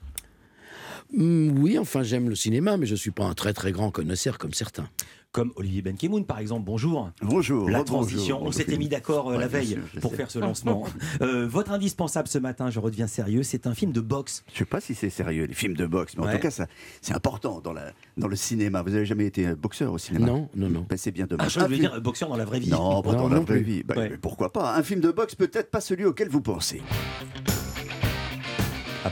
[1.17, 4.37] Hum, oui, enfin, j'aime le cinéma, mais je suis pas un très très grand connaisseur
[4.37, 4.87] comme certains.
[5.31, 6.63] Comme Olivier Benkemoun, par exemple.
[6.65, 7.09] Bonjour.
[7.23, 7.67] Bonjour.
[7.67, 8.43] La transition.
[8.43, 10.17] On s'était mis d'accord euh, Ouais, la veille sûr, pour sais.
[10.17, 10.85] faire ce lancement.
[11.21, 14.43] Euh, votre indispensable ce matin, je redeviens sérieux, c'est un film de boxe.
[14.53, 16.67] Je sais pas si c'est sérieux, les films de boxe, mais en tout cas, ça,
[17.01, 18.81] c'est important dans, la, dans le cinéma.
[18.83, 20.27] Vous avez jamais été euh, boxeur au cinéma?
[20.27, 20.85] Non, non, non.
[20.89, 21.53] Ben, c'est bien Ah, dommage.
[21.53, 22.69] je voulais film- dire boxeur dans la vraie vie.
[22.69, 23.63] Non, pas Non, dans la vraie plus.
[23.63, 23.83] vie.
[23.83, 24.09] Ben, Ouais.
[24.11, 24.75] mais pourquoi pas?
[24.75, 26.81] Un film de boxe, peut-être pas celui auquel vous pensez.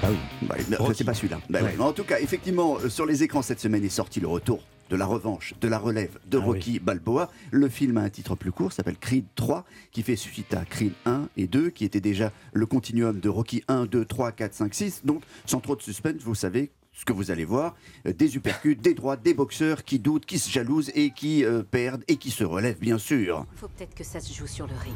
[0.04, 0.48] Ah bah oui.
[0.48, 1.40] Bah, mais c'est pas celui-là.
[1.50, 1.66] Bah, Ouais.
[1.66, 1.76] ouais.
[1.78, 4.64] Mais En tout cas, effectivement, euh, sur les écrans cette semaine est sorti le retour
[4.90, 7.30] de la revanche, de la relève de Ah Rocky Balboa.
[7.52, 10.92] Le film a un titre plus court, s'appelle Creed 3, qui fait suite à Creed
[11.06, 14.74] 1 et 2, qui était déjà le continuum de Rocky 1, 2, 3, 4, 5,
[14.74, 15.02] 6.
[15.06, 18.76] Donc, sans trop de suspense, vous savez ce que vous allez voir, euh, des uppercuts,
[18.76, 22.30] des droites, des boxeurs qui doutent, qui se jalousent et qui euh, perdent et qui
[22.32, 23.46] se relèvent, bien sûr.
[23.56, 24.96] Faut peut-être que ça se joue sur le ring.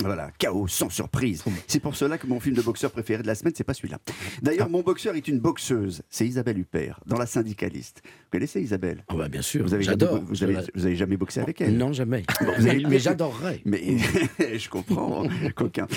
[0.00, 1.42] Voilà, chaos sans surprise.
[1.66, 3.98] C'est pour cela que mon film de boxeur préféré de la semaine, c'est pas celui-là.
[4.40, 6.02] D'ailleurs, mon boxeur est une boxeuse.
[6.08, 8.00] C'est Isabelle Huppert, dans La Syndicaliste.
[8.04, 9.04] Vous connaissez Isabelle?
[9.08, 10.22] Ah bah, bien sûr, Vous avez, jamais, j'adore.
[10.24, 11.76] vous, avez, vous avez jamais boxé avec elle?
[11.76, 12.24] Non, jamais.
[12.40, 13.62] vous avez- mais mais j'adorerais.
[13.64, 13.82] Mais
[14.58, 15.24] je comprends,
[15.56, 15.88] coquin.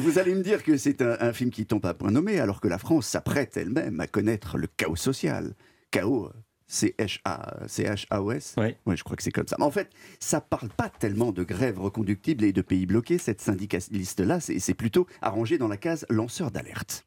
[0.00, 2.60] Vous allez me dire que c'est un, un film qui tombe à point nommé, alors
[2.60, 5.54] que la France s'apprête elle-même à connaître le chaos social.
[5.92, 8.76] Chaos, C-H-A- C-H-A-O-S Ouais.
[8.86, 9.56] Ouais, je crois que c'est comme ça.
[9.58, 13.40] Mais en fait, ça parle pas tellement de grève reconductible et de pays bloqués, cette
[13.40, 14.40] syndicaliste-là.
[14.40, 17.04] C'est c'est plutôt arrangé dans la case lanceur d'alerte.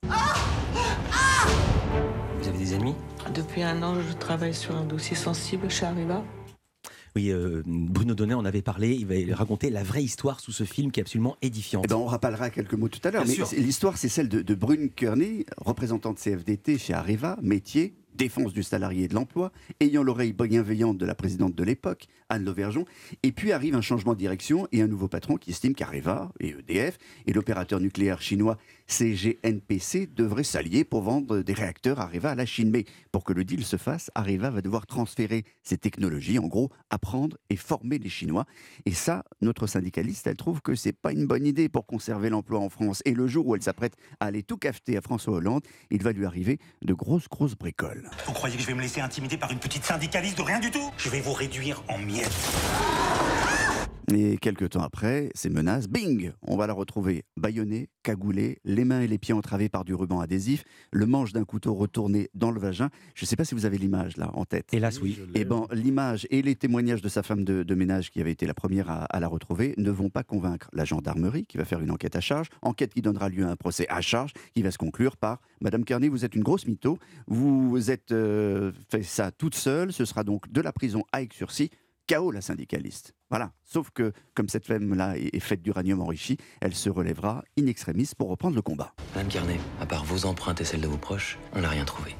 [2.42, 2.96] Vous avez des ennemis
[3.36, 6.24] Depuis un an, je travaille sur un dossier sensible chez Arriva.
[7.16, 8.96] Oui, euh, Bruno Donnet en avait parlé.
[8.96, 11.84] Il va raconter la vraie histoire sous ce film qui est absolument édifiante.
[11.86, 13.26] Eh ben, on rappellera quelques mots tout à l'heure.
[13.28, 18.62] Mais l'histoire, c'est celle de, de Brune Kearney, représentante CFDT chez Areva, métier défense du
[18.62, 22.86] salarié et de l'emploi, ayant l'oreille bienveillante de la présidente de l'époque, Anne Lauvergeon.
[23.24, 26.50] Et puis arrive un changement de direction et un nouveau patron qui estime qu'Areva et
[26.50, 32.46] EDF et l'opérateur nucléaire chinois CGNPC devraient s'allier pour vendre des réacteurs Areva à la
[32.46, 32.70] Chine.
[32.70, 36.70] Mais pour que le deal se fasse, Areva va devoir transférer ses technologies, en gros,
[36.92, 38.46] apprendre et former les Chinois.
[38.86, 42.60] Et ça, notre syndicaliste, elle trouve que c'est pas une bonne idée pour conserver l'emploi
[42.60, 43.02] en France.
[43.06, 46.12] Et le jour où elle s'apprête à aller tout cafeter à François Hollande, il va
[46.12, 48.11] lui arriver de grosses, grosses bricoles.
[48.26, 50.72] Vous croyez que je vais me laisser intimider par une petite syndicaliste de rien du
[50.72, 50.92] tout?
[50.98, 52.30] Je vais vous réduire en miettes.
[54.14, 59.02] Et quelques temps après, ces menaces, bing On va la retrouver bâillonnée, cagoulée, les mains
[59.02, 62.60] et les pieds entravés par du ruban adhésif, le manche d'un couteau retourné dans le
[62.60, 62.90] vagin.
[63.16, 64.68] Je ne sais pas si vous avez l'image là en tête.
[64.74, 65.18] Hélas, oui.
[65.34, 68.46] Eh ben, l'image et les témoignages de sa femme de, de ménage, qui avait été
[68.46, 71.80] la première à, à la retrouver, ne vont pas convaincre la gendarmerie, qui va faire
[71.80, 74.72] une enquête à charge, enquête qui donnera lieu à un procès à charge, qui va
[74.72, 76.98] se conclure par Madame Carney, vous êtes une grosse mytho,
[77.28, 81.70] vous êtes euh, fait ça toute seule, ce sera donc de la prison à Aix-sur-Cy.
[82.12, 83.14] KO la syndicaliste.
[83.30, 83.54] Voilà.
[83.64, 88.12] Sauf que, comme cette femme-là est est faite d'uranium enrichi, elle se relèvera in extremis
[88.18, 88.94] pour reprendre le combat.
[89.16, 92.16] Madame Carnet, à part vos empreintes et celles de vos proches, on n'a rien trouvé.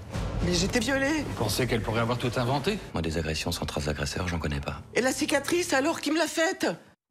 [0.46, 1.24] Mais j'étais violée.
[1.28, 2.80] Vous pensez qu'elle pourrait avoir tout inventé?
[2.94, 4.82] Moi, des agressions sans trace d'agresseur, j'en connais pas.
[4.96, 6.68] Et la cicatrice, alors, qui me l'a faite?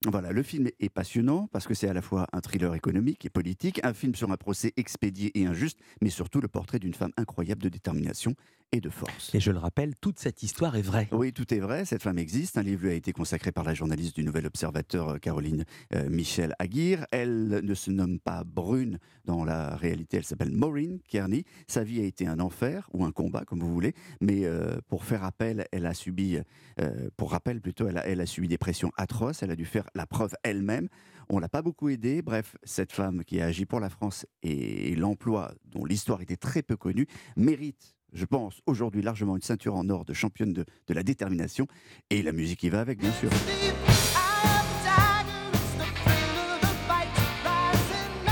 [0.07, 3.29] Voilà, le film est passionnant parce que c'est à la fois un thriller économique et
[3.29, 7.13] politique, un film sur un procès expédié et injuste, mais surtout le portrait d'une femme
[7.19, 8.35] incroyable de détermination
[8.73, 9.35] et de force.
[9.35, 11.09] Et je le rappelle, toute cette histoire est vraie.
[11.13, 12.57] Oui, tout est vrai, cette femme existe.
[12.57, 16.09] Un livre lui a été consacré par la journaliste du Nouvel Observateur, euh, Caroline euh,
[16.09, 17.07] Michel Aguirre.
[17.11, 21.45] Elle ne se nomme pas Brune dans la réalité, elle s'appelle Maureen Kearney.
[21.67, 25.05] Sa vie a été un enfer, ou un combat, comme vous voulez, mais euh, pour
[25.05, 26.39] faire appel, elle a subi,
[26.81, 29.65] euh, pour rappel plutôt, elle a, elle a subi des pressions atroces, elle a dû
[29.65, 30.89] faire la preuve elle-même.
[31.29, 32.23] On l'a pas beaucoup aidée.
[32.23, 36.63] Bref, cette femme qui a agi pour la France et l'emploi, dont l'histoire était très
[36.63, 37.07] peu connue,
[37.37, 41.67] mérite je pense, aujourd'hui largement une ceinture en or de championne de, la détermination
[42.11, 43.31] et la musique qui va avec, bien sûr.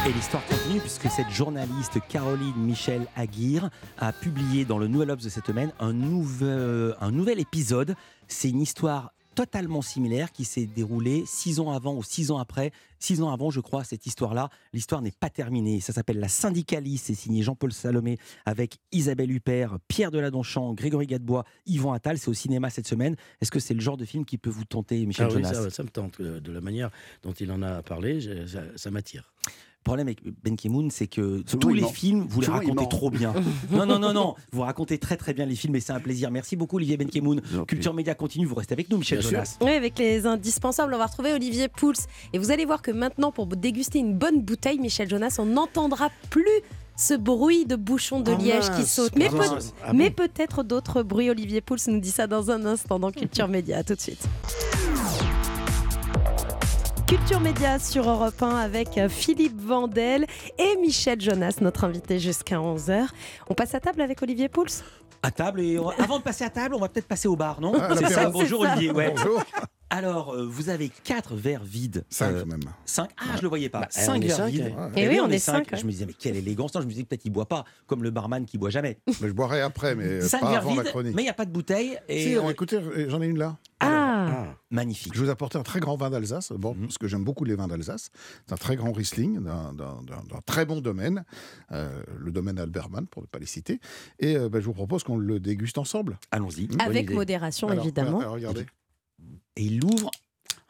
[0.06, 5.22] Et l'histoire continue puisque cette journaliste Caroline Michel Aguirre a publié dans le Nouvel Obs
[5.22, 7.94] de cette semaine un nouvel épisode.
[8.26, 12.72] C'est une histoire totalement similaire qui s'est déroulée six ans avant ou six ans après.
[12.98, 14.48] Six ans avant, je crois, cette histoire-là.
[14.72, 15.78] L'histoire n'est pas terminée.
[15.78, 17.06] Ça s'appelle La Syndicaliste.
[17.06, 22.18] C'est signé Jean-Paul Salomé avec Isabelle Huppert, Pierre Deladonchamp, Grégory Gadebois, Yvan Attal.
[22.18, 23.14] C'est au cinéma cette semaine.
[23.40, 25.54] Est-ce que c'est le genre de film qui peut vous tenter, Michel Ah oui, Jonas?
[25.54, 26.18] ça, ça me tente.
[26.18, 26.90] euh, De la manière
[27.22, 28.18] dont il en a parlé,
[28.74, 29.32] ça m'attire.
[29.88, 31.88] Le problème avec Ben Ki-moon, c'est que Souvent, tous les ment.
[31.88, 33.32] films, vous les Souvent, racontez trop bien.
[33.70, 34.34] non, non, non, non.
[34.52, 36.30] Vous racontez très, très bien les films et c'est un plaisir.
[36.30, 37.36] Merci beaucoup, Olivier Ben Ki-moon.
[37.66, 38.44] Culture Média continue.
[38.44, 39.36] Vous restez avec nous, Michel Bien sûr.
[39.38, 39.56] Jonas.
[39.62, 41.94] Oui, avec les indispensables, on va retrouver Olivier Pouls.
[42.34, 46.10] Et vous allez voir que maintenant, pour déguster une bonne bouteille, Michel Jonas, on n'entendra
[46.28, 46.44] plus
[46.94, 49.12] ce bruit de bouchon de Ah liège qui saute.
[49.16, 49.72] Mais, ah peut- mince.
[49.86, 51.30] Ah mais peut-être d'autres bruits.
[51.30, 53.78] Olivier Pouls nous dit ça dans un instant dans Culture Média.
[53.78, 54.22] À tout de suite.
[57.08, 60.26] Culture Média sur Europe 1 avec euh, Philippe Vandel
[60.58, 63.06] et Michel Jonas, notre invité jusqu'à 11h.
[63.48, 64.66] On passe à table avec Olivier Pouls?
[65.22, 65.60] À table.
[65.62, 67.72] Et on- avant de passer à table, on va peut-être passer au bar, non?
[67.80, 68.28] Ah, C'est ça.
[68.28, 68.60] Bonjour.
[68.60, 68.90] Olivier.
[68.92, 69.12] Ouais.
[69.16, 69.42] Bonjour.
[69.90, 72.04] Alors, euh, vous avez quatre verres vides.
[72.10, 72.60] Cinq Euh, même.
[72.84, 73.08] Cinq?
[73.18, 73.80] Ah, je le voyais pas.
[73.80, 74.72] Bah, eh, cinq on est verres cinq, vides.
[74.78, 74.90] hein.
[74.96, 75.78] Eh oui, on est cinq, ouais.
[75.78, 76.74] Je me disais, mais quelle élégance.
[76.74, 78.98] Non, je me disais, peut-être il boit pas, comme le barman qui boit jamais.
[79.22, 81.14] Mais je boirai après, mais Cinq pas verres avant la vides, chronique.
[81.16, 81.98] mais il n'y a pas de bouteille.
[82.08, 83.56] Et Si, on- écoutez, euh, j'en ai une là.
[83.80, 85.14] Ah, Ah, Magnifique.
[85.14, 86.82] Je vous ai apporté un très grand vin d'Alsace, bon, Mhm.
[86.82, 88.10] parce que j'aime beaucoup les vins d'Alsace.
[88.46, 89.72] C'est un très grand Riesling, d'un-
[90.44, 91.24] très bon domaine,
[91.72, 93.80] euh, le domaine Alberman, pour ne pas les citer.
[94.18, 96.18] Et euh, ben, je vous propose qu'on le déguste ensemble.
[96.30, 96.68] Allons-y.
[96.80, 98.20] avec modération Alors, évidemment.
[98.20, 98.66] alors, regardez.
[99.58, 100.10] Et il l'ouvre.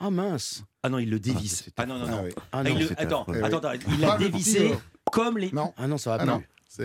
[0.01, 0.65] ah mince.
[0.83, 1.65] Ah non, il le dévisse.
[1.67, 2.23] c'est Ah, non, non, Ah non.
[2.25, 2.31] oui.
[2.37, 4.73] Ah Ah, non, il le- Attends, attends, attends, il l'a dévissé
[5.13, 5.53] comme les.
[5.53, 6.41] Non, ah non, ça va ah pas.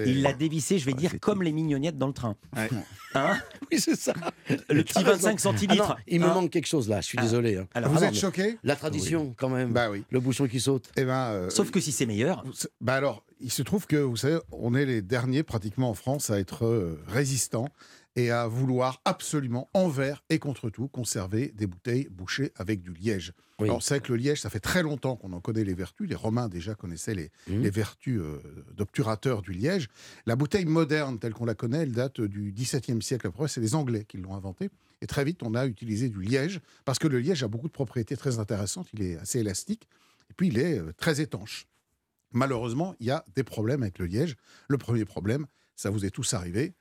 [0.05, 2.35] Il l'a dévissé, je vais dire, comme les mignonnettes dans le train.
[2.55, 2.69] Ouais.
[3.15, 3.37] Hein
[3.71, 4.13] Oui, c'est ça.
[4.69, 5.11] Le petit raison.
[5.11, 5.83] 25 centilitres.
[5.85, 7.21] Ah non, il me Hein manque quelque chose là, je suis Ah.
[7.21, 7.57] désolé.
[7.57, 7.67] hein.
[7.73, 9.71] Alors, vous Ah êtes choqué La tradition, quand même.
[9.71, 10.03] Bah oui.
[10.09, 10.89] Le bouchon qui saute.
[10.97, 12.43] Eh ben, euh, Sauf que si c'est meilleur.
[12.81, 16.29] bah alors, il se trouve que, vous savez, on est les derniers pratiquement en France
[16.29, 17.67] à être euh, résistants
[18.15, 23.33] et à vouloir absolument, envers et contre tout, conserver des bouteilles bouchées avec du liège.
[23.59, 23.67] Oui.
[23.67, 26.07] Alors, c'est que le liège, ça fait très longtemps qu'on en connaît les vertus.
[26.07, 27.61] Les Romains déjà connaissaient les, Mmh.
[27.61, 28.39] les vertus euh,
[28.75, 29.89] d'obturateur du liège.
[30.25, 33.27] La bouteille moderne, telle qu'on la connaît, elle date du XVIIe siècle.
[33.27, 34.69] Après, c'est les Anglais qui l'ont inventée.
[35.01, 37.73] Et très vite, on a utilisé du liège, parce que le liège a beaucoup de
[37.73, 38.87] propriétés très intéressantes.
[38.93, 39.87] Il est assez élastique,
[40.29, 41.67] et puis il est euh, très étanche.
[42.33, 44.35] Malheureusement, il y a des problèmes avec le liège.
[44.67, 46.73] Le premier problème, ça vous est tous arrivé,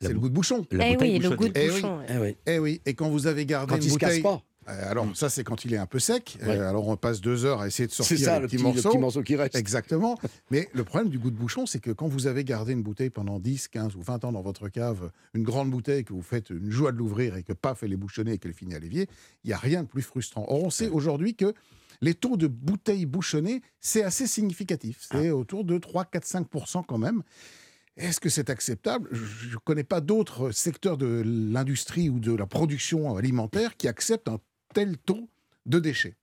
[0.00, 0.64] C'est le goût de bouchon.
[0.70, 1.74] La Eh bouteille oui, le goût de Eh oui.
[1.74, 2.00] bouchon.
[2.08, 2.36] Eh oui.
[2.46, 4.22] Eh oui, et quand vous avez gardé Quand une il se casse bouteille...
[4.22, 4.42] pas.
[4.68, 6.36] Euh, Alors ça c'est quand il est un peu sec.
[6.42, 6.50] Ouais.
[6.58, 8.72] Euh, alors on passe deux heures à essayer de sortir ça, les le petit, le
[8.82, 9.54] petit morceau qui reste.
[9.56, 10.18] Exactement.
[10.50, 13.08] Mais le problème du goût de bouchon, c'est que quand vous avez gardé une bouteille
[13.08, 16.50] pendant 10, 15 ou 20 ans dans votre cave, une grande bouteille, que vous faites
[16.50, 19.08] une joie de l'ouvrir et que paf, elle est bouchonnée et qu'elle finit à l'évier,
[19.42, 20.44] il n'y a rien de plus frustrant.
[20.48, 21.54] Or, on sait aujourd'hui que
[22.00, 25.06] les taux de bouteilles bouchonnées, c'est assez significatif.
[25.10, 26.46] C'est autour de 3, 4, 5
[26.86, 27.22] quand même.
[27.96, 29.08] Est-ce que c'est acceptable?
[29.12, 34.28] Je ne connais pas d'autres secteurs de l'industrie ou de la production alimentaire qui acceptent
[34.28, 34.38] un
[34.72, 35.28] tel taux
[35.66, 36.16] de déchets.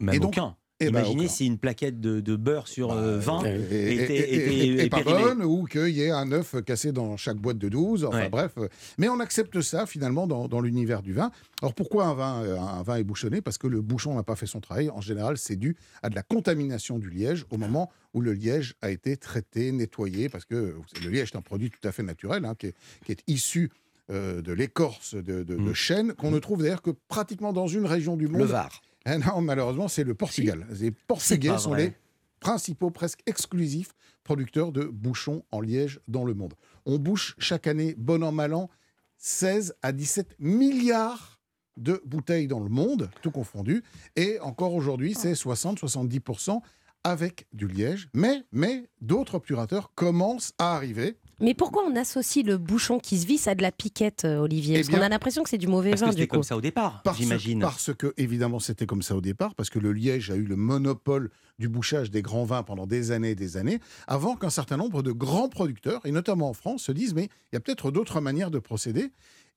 [0.00, 0.56] Même Et donc- aucun.
[0.82, 4.84] Eh ben, Imaginez si une plaquette de, de beurre sur euh, 20 et, et- était,
[4.84, 8.04] et- pas bonne, ou qu'il y ait un œuf cassé dans chaque boîte de 12,
[8.04, 8.28] enfin Ouais.
[8.28, 8.52] bref.
[8.98, 11.30] Mais on accepte ça finalement dans, dans l'univers du vin.
[11.60, 13.40] Alors pourquoi un vin, euh, un vin est bouchonné?
[13.40, 14.90] Parce que le bouchon n'a pas fait son travail.
[14.90, 18.74] En général, c'est dû à de la contamination du liège au moment où le liège
[18.82, 22.44] a été traité, nettoyé, parce que le liège est un produit tout à fait naturel,
[22.44, 22.74] hein, qui, est,
[23.06, 23.70] qui est issu
[24.10, 27.86] euh, de l'écorce de, de, de chêne, qu'on ne trouve d'ailleurs que pratiquement dans une
[27.86, 28.40] région du monde.
[28.42, 28.82] Le Var.
[29.04, 30.66] Ah non, malheureusement, c'est le Portugal.
[30.80, 31.86] Les Portugais sont vrai.
[31.86, 31.92] les
[32.40, 36.54] principaux, presque exclusifs producteurs de bouchons en liège dans le monde.
[36.86, 38.70] On bouche chaque année, bon an, mal an,
[39.18, 41.40] 16 à 17 milliards
[41.76, 43.82] de bouteilles dans le monde, tout confondu.
[44.16, 46.60] Et encore aujourd'hui, c'est 60-70%
[47.04, 48.08] avec du liège.
[48.14, 51.16] Mais, mais d'autres obturateurs commencent à arriver.
[51.42, 54.76] Mais pourquoi on associe le bouchon qui se visse à de la piquette, euh, Olivier
[54.76, 56.36] Eh Parce qu'on a l'impression que c'est du mauvais Parce que vin, c'était du coup.
[56.36, 57.58] comme ça au départ, j'imagine.
[57.60, 60.54] parce que, évidemment, c'était comme ça au départ, parce que le Liège a eu le
[60.54, 64.76] monopole du bouchage des grands vins pendant des années et des années, avant qu'un certain
[64.76, 67.90] nombre de grands producteurs, et notamment en France, se disent, mais il y a peut-être
[67.90, 69.10] d'autres manières de procéder.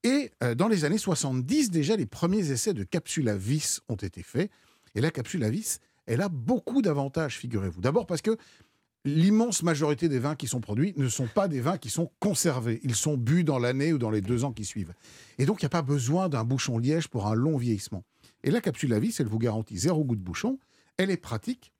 [0.04, 3.96] Et euh, dans les années 70, déjà, les premiers essais de capsule à vis ont
[3.96, 4.50] été faits.
[4.96, 7.82] Et la capsule à vis, elle a beaucoup d'avantages, figurez-vous.
[7.82, 8.38] D'abord parce que
[9.06, 12.82] l'immense majorité des vins qui sont produits ne sont pas des vins qui sont conservés.
[12.84, 14.94] Ils sont bu dans l'année ou dans les deux ans qui suivent.
[15.38, 18.04] Et donc, il n'y a pas besoin d'un bouchon liège pour un long vieillissement.
[18.44, 20.60] Et la capsule à vis, elle vous garantit zéro goût de bouchon.
[20.98, 21.72] Elle est pratique.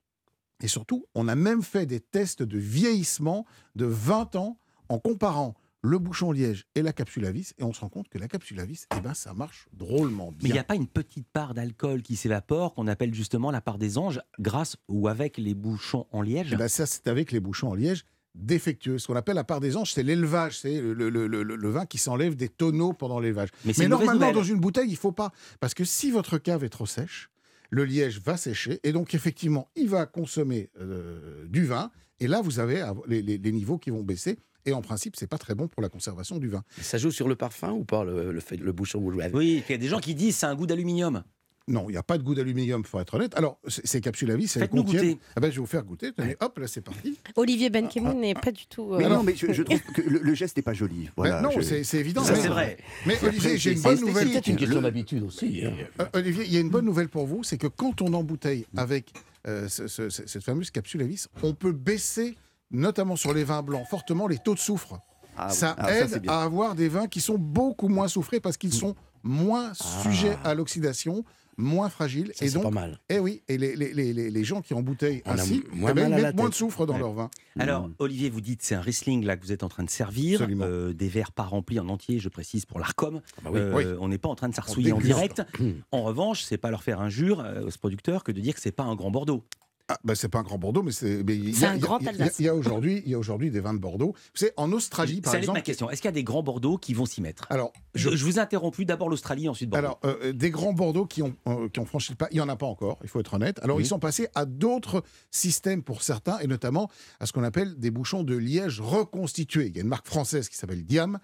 [0.62, 4.58] Et surtout, on a même fait des tests de vieillissement de 20 ans
[4.88, 5.56] en comparant
[5.86, 7.54] le bouchon liège et la capsule à vis.
[7.60, 10.32] Et on se rend compte que la capsule à vis, eh ben, ça marche drôlement
[10.32, 10.62] Mais il n'y bien.
[10.62, 14.20] a pas une petite part d'alcool qui s'évapore, qu'on appelle justement la part des anges,
[14.40, 17.76] grâce ou avec les bouchons en liège Eh ben, ça, c'est avec les bouchons en
[17.76, 18.98] liège défectueux.
[18.98, 21.70] Ce qu'on appelle la part des anges, c'est l'élevage, c'est le, le- le- le- le
[21.70, 23.50] vin qui s'enlève des tonneaux pendant l'élevage.
[23.64, 25.32] Mais normalement, dans une bouteille, il faut pas.
[25.60, 27.30] Parce que si votre cave est trop sèche,
[27.70, 31.92] le liège va sécher et donc effectivement, il va consommer euh, du vin.
[32.20, 34.38] Et là, vous avez les, les- les niveaux qui vont baisser.
[34.66, 36.64] Et en principe, c'est pas très bon pour la conservation du vin.
[36.82, 39.64] Ça joue sur le parfum ou pas, le, le, fait, le bouchon ou le Oui,
[39.68, 41.24] il y a des gens qui disent c'est un goût d'aluminium.
[41.68, 43.36] Non, il n'y a pas de goût d'aluminium, pour être honnête.
[43.36, 45.18] Alors, ces capsules à vis, elles Faites-nous contiennent.
[45.36, 46.12] Ah ben, je vais vous faire goûter.
[46.14, 47.18] Tenez, hop, là, c'est parti.
[47.36, 48.94] Olivier Benkemoun n'est pas du tout.
[48.94, 51.10] euh, Mais non, mais je, je trouve que le, le geste n'est pas joli.
[51.18, 52.24] Voilà, Ben non, je- c'est c'est évident.
[52.24, 52.78] Ça, c'est vrai.
[53.08, 54.30] Mais Olivier, j'ai une c'est bonne nouvelle.
[54.30, 55.64] peut-être une question d'habitude aussi.
[55.66, 55.74] hein.
[56.02, 58.68] Euh, Olivier, il y a une bonne nouvelle pour vous, c'est que quand on embouteille
[58.78, 59.12] avec
[59.48, 62.36] euh, ce- ce- ce- cette fameuse capsule à vis, on peut baisser,
[62.72, 65.00] notamment sur les vins blancs, fortement les taux de soufre.
[65.38, 65.56] Ah oui.
[65.56, 69.72] ça aide à avoir des vins qui sont beaucoup moins soufrés parce qu'ils sont moins
[69.78, 70.02] Ah.
[70.04, 71.26] sujets à l'oxydation,
[71.58, 72.32] moins fragiles.
[72.36, 73.00] Ça, et c'est donc, pas mal.
[73.10, 75.92] eh oui, et les, les- les- les- les gens qui embouteillent On a ainsi, moins
[75.92, 77.00] eh ben, ils mettent moins de soufre dans Ouais.
[77.00, 77.30] leur vin.
[77.60, 80.48] Alors, Olivier, vous dites c'est un Riesling là que vous êtes en train de servir,
[80.62, 83.20] euh, des verres pas remplis en entier, je précise pour l'Arcom.
[83.44, 83.60] bah oui.
[83.60, 83.84] Euh, Oui.
[84.00, 85.42] On n'est pas en train de s'arsouiller en direct.
[85.92, 88.72] En revanche, c'est pas leur faire injure euh, ce producteur que de dire que c'est
[88.72, 89.44] pas un grand Bordeaux.
[89.88, 91.24] Ah, bah, c'est pas un grand Bordeaux, mais c'est.
[91.24, 92.40] mais il y a- C'est un y grand il y a- Alsace.
[92.40, 94.14] Il y a aujourd'hui, il y a aujourd'hui des vins de Bordeaux.
[94.16, 95.60] Vous savez, en Australie, par Ça exemple.
[95.60, 95.92] ma question.
[95.92, 97.46] Est-ce qu'il y a des grands Bordeaux qui vont s'y mettre?
[97.52, 98.10] Alors, je...
[98.16, 99.86] je vous interromps plus d'abord l'Australie, ensuite Bordeaux.
[99.86, 102.42] Alors, euh, des grands Bordeaux qui ont, euh, qui ont franchi le pas, il n'y
[102.42, 103.60] en a pas encore, il faut être honnête.
[103.62, 103.84] Alors, Oui.
[103.84, 107.92] ils sont passés à d'autres systèmes pour certains, et notamment à ce qu'on appelle des
[107.92, 109.68] bouchons de liège reconstitués.
[109.68, 111.20] Il y a une marque française qui s'appelle Diam,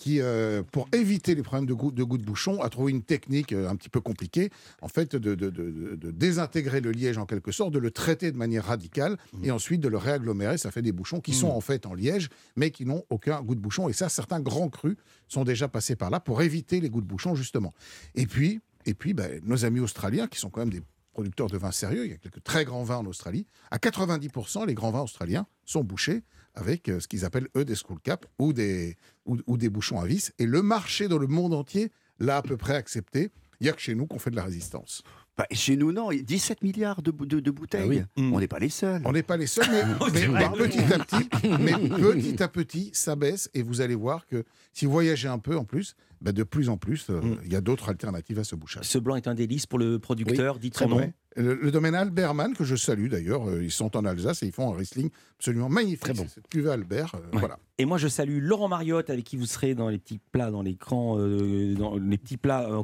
[0.00, 3.02] qui, euh, pour éviter les problèmes de goût, de goût de bouchon, a trouvé une
[3.02, 4.48] technique euh, un petit peu compliquée,
[4.80, 7.90] en fait, de, de- de- de- de désintégrer le liège en quelque sorte, de le
[7.90, 10.56] traiter de manière radicale, et ensuite de le réagglomérer.
[10.56, 13.54] Ça fait des bouchons qui sont en fait en liège, mais qui n'ont aucun goût
[13.54, 13.90] de bouchon.
[13.90, 14.96] Et ça, certains grands crus
[15.28, 17.74] sont déjà passés par là pour éviter les goûts de bouchon, justement.
[18.14, 20.80] Et puis, et puis ben, nos amis australiens, qui sont quand même des
[21.12, 24.66] producteurs de vins sérieux, il y a quelques très grands vins en Australie, à 90%,
[24.66, 26.22] les grands vins australiens sont bouchés
[26.54, 30.00] avec euh, ce qu'ils appellent, eux, des school caps ou des, ou, ou des bouchons
[30.00, 30.32] à vis.
[30.38, 33.30] Et le marché dans le monde entier l'a à peu près accepté.
[33.60, 35.02] Il n'y a que chez nous qu'on fait de la résistance.
[35.36, 36.08] Bah, chez nous, non.
[36.10, 37.82] 17 milliards de, de- de bouteilles.
[38.02, 38.22] Ah oui.
[38.24, 38.32] Mm.
[38.34, 39.02] On n'est pas les seuls.
[39.04, 39.82] On n'est pas les seuls, mais,
[40.12, 41.28] mais- mais petit à petit,
[41.60, 45.38] mais petit à petit, ça baisse et vous allez voir que si vous voyagez un
[45.38, 48.44] peu en plus, bah, de plus en plus, euh, il y a d'autres alternatives à
[48.44, 48.84] ce bouchage.
[48.84, 50.54] Ce blanc est un délice pour le producteur.
[50.54, 50.96] Oui, Dites son nom.
[51.00, 51.12] bon.
[51.36, 54.52] Le, le domaine Albertman, que je salue d'ailleurs, euh, ils sont en Alsace et ils
[54.52, 56.00] font un Riesling absolument magnifique.
[56.00, 56.24] Très bon.
[56.28, 57.38] C'est Cette cuvée Albert, euh, Ouais.
[57.38, 57.58] voilà.
[57.78, 60.62] Et moi, je salue Laurent Mariotte, avec qui vous serez dans les petits plats, dans
[60.62, 62.68] l'écran, euh, dans les petits plats.
[62.70, 62.82] euh,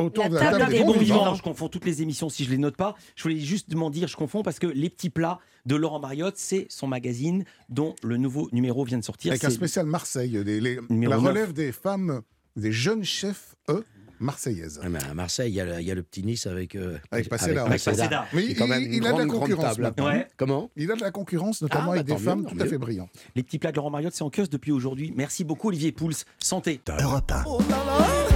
[0.00, 1.34] Autour La de la table table des des bons vivants.
[1.34, 2.94] je confonds toutes les émissions si je les note pas.
[3.16, 6.36] Je voulais juste m'en dire, je confonds parce que les petits plats de Laurent Mariotte,
[6.36, 9.32] c'est son magazine dont le nouveau numéro vient de sortir.
[9.32, 12.20] Avec un spécial Marseille, les- la relève des femmes,
[12.54, 13.84] des jeunes chefs, eux,
[14.20, 14.78] marseillaises.
[14.82, 16.74] Ouais, mais à Marseille, il y, a le- il y a le petit Nice avec.
[16.74, 18.26] euh, Avec Paceda, Avec Paceda.
[18.32, 19.82] Mais qui est il, quand même une il a de la concurrence table.
[19.82, 20.06] maintenant.
[20.06, 20.26] Ouais.
[20.36, 20.70] Comment?
[20.76, 22.78] Il a de la concurrence, notamment Ah, avec bah, des femmes mieux, tout à fait
[22.78, 23.10] brillantes.
[23.36, 25.12] Les petits plats de Laurent Mariotte, c'est en kiosque depuis aujourd'hui.
[25.16, 26.12] Merci beaucoup, Olivier Pouls.
[26.38, 26.80] Santé.
[27.00, 27.44] Europe 1.
[27.46, 28.27] Oh là là,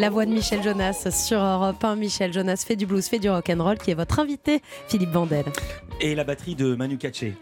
[0.00, 1.94] La voix de Michel Jonas sur Europe 1.
[1.96, 5.10] Michel Jonas fait du blues, fait du rock and roll, qui est votre invité, Philippe
[5.10, 5.44] Bandel.
[6.00, 7.34] Et la batterie de Manu Katché.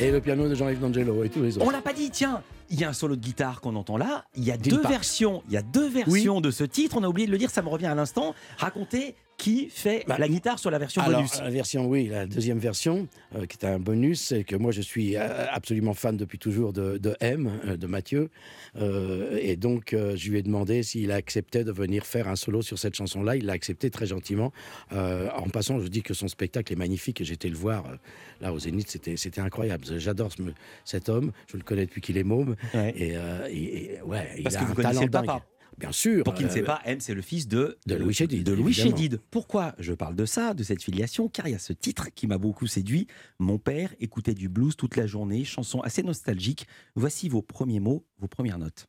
[0.00, 1.66] Et le piano de Jean-Yves D'Angelo et tous les autres.
[1.66, 2.42] On l'a pas dit, tiens.
[2.70, 4.24] Il y a un solo de guitare qu'on entend là.
[4.34, 4.90] Il y a deux Park.
[4.90, 5.42] versions.
[5.48, 6.96] Il y a deux versions de ce titre.
[6.98, 8.34] On a oublié de le dire, ça me revient à l'instant.
[8.56, 11.40] Racontez qui fait Bah, la guitare sur la version Alors, bonus.
[11.40, 14.82] la version, oui, la deuxième version, euh, qui est un bonus, c'est que moi je
[14.82, 18.30] suis euh, absolument fan depuis toujours de, de M, euh, de Mathieu.
[18.76, 22.62] Euh, et donc, euh, je lui ai demandé s'il acceptait de venir faire un solo
[22.62, 23.36] sur cette chanson-là.
[23.36, 24.52] Il l'a accepté très gentiment.
[24.92, 27.96] Euh, en passant, je dis que son spectacle est magnifique et j'étais le voir euh,
[28.40, 28.90] là au Zénith.
[29.16, 29.84] C'était, incroyable.
[29.98, 30.42] J'adore ce-
[30.84, 31.30] cet homme.
[31.50, 32.56] Je le connais depuis qu'il est môme.
[32.74, 32.92] Ouais.
[32.96, 35.32] Et, euh, et- et, ouais, il a que vous un connaissez talent le papa.
[35.34, 35.42] dingue.
[35.76, 36.24] Bien sûr.
[36.24, 38.52] Pour qui ne euh, sait pas, M, c'est le fils de, de Louis Chédid, De
[38.52, 38.72] Louis.
[38.72, 39.20] Chédid.
[39.30, 41.28] Pourquoi je parle de ça, de cette filiation?
[41.28, 43.06] Car il y a ce titre qui m'a beaucoup séduit.
[43.38, 46.66] Mon père écoutait du blues toute la journée, chanson assez nostalgique.
[46.94, 48.86] Voici vos premiers mots, vos premières notes.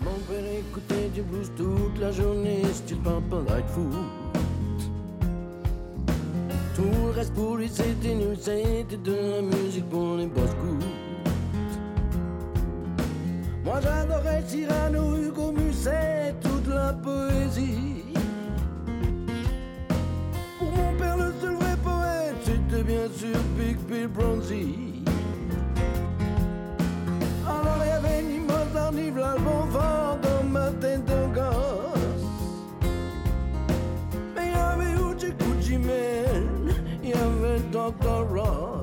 [0.00, 3.92] Mon père écoutait du blues toute la journée, style Papa Lightfoot.
[6.74, 10.50] Tout le reste pour lui c'était nul, c'était de la musique pour les boss.
[13.64, 15.52] Moi j'adorais Cyrano, Hugo
[15.88, 18.04] Musset, toute la poésie.
[20.58, 25.02] Pour mon père le seul vrai poète, c'était bien sûr Big Bill Bronzy.
[27.46, 31.14] Alors il y avait ni Mozart ni le bon vent dans ma tête de.
[34.34, 38.26] Mais il y avait Uche Kuchimen, il y avait Dr.
[38.34, 38.77] Ross.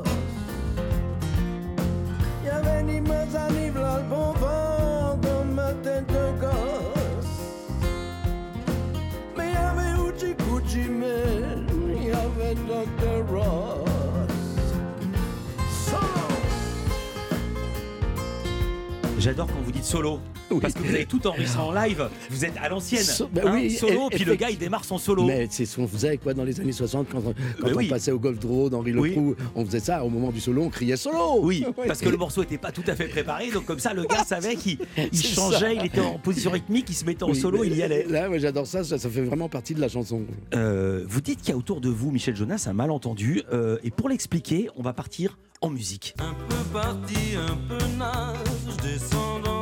[19.26, 20.20] J'adore quand vous dites solo.
[20.62, 22.08] Parce que vous avez tout enregistré en live.
[22.30, 23.04] Vous êtes à l'ancienne.
[23.04, 25.24] So- bah hein, oui, solo, puis le gars il démarre son solo.
[25.26, 27.76] Mais c'est ce qu'on faisait quoi dans les années 60 quand, on- quand Mais on
[27.78, 27.88] oui.
[27.88, 29.10] passait au Golf Draw d'Henri Oui.
[29.10, 31.40] Leproux, on faisait ça au moment du solo, on criait solo.
[31.42, 34.04] Oui, parce que le morceau n'était pas tout à fait préparé, donc comme ça le
[34.06, 34.78] gars savait qu'il
[35.14, 35.74] changeait, ça.
[35.74, 38.06] il était en position rythmique, il se mettait en Oui, solo, mais il y allait.
[38.10, 40.24] Là, ouais, j'adore ça, ça, ça fait vraiment partie de la chanson.
[40.54, 43.92] Euh, vous dites qu'il y a autour de vous, Michel Jonas, un malentendu, euh, et
[43.92, 46.14] pour l'expliquer, on va partir en musique.
[46.20, 48.36] Un peu parti, un peu naze,
[48.70, 49.55] je descends dans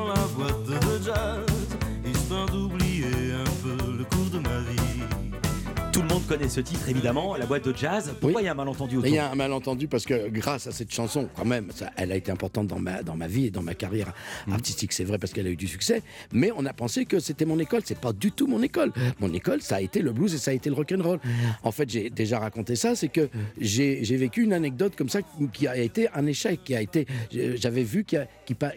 [6.34, 8.12] Connaît ce titre, évidemment, la boîte de jazz.
[8.20, 10.66] Pourquoi il y a un malentendu autour Il y a un malentendu parce que grâce
[10.66, 13.46] à cette chanson, quand même, ça, elle a été importante dans ma, dans ma vie
[13.46, 14.14] et dans ma carrière
[14.48, 14.54] Mmh.
[14.54, 14.94] artistique.
[14.94, 17.60] C'est vrai parce qu'elle a eu du succès, mais on a pensé que c'était mon
[17.60, 17.82] école.
[17.86, 18.92] C'est pas du tout mon école.
[19.20, 21.20] Mon école, ça a été le blues et ça a été le rock and roll.
[21.64, 22.96] En fait, j'ai déjà raconté ça.
[22.96, 25.20] C'est que j'ai vécu une anecdote comme ça
[25.54, 26.62] qui a été un échec.
[26.64, 28.26] Qui a été, j'avais vu qu'il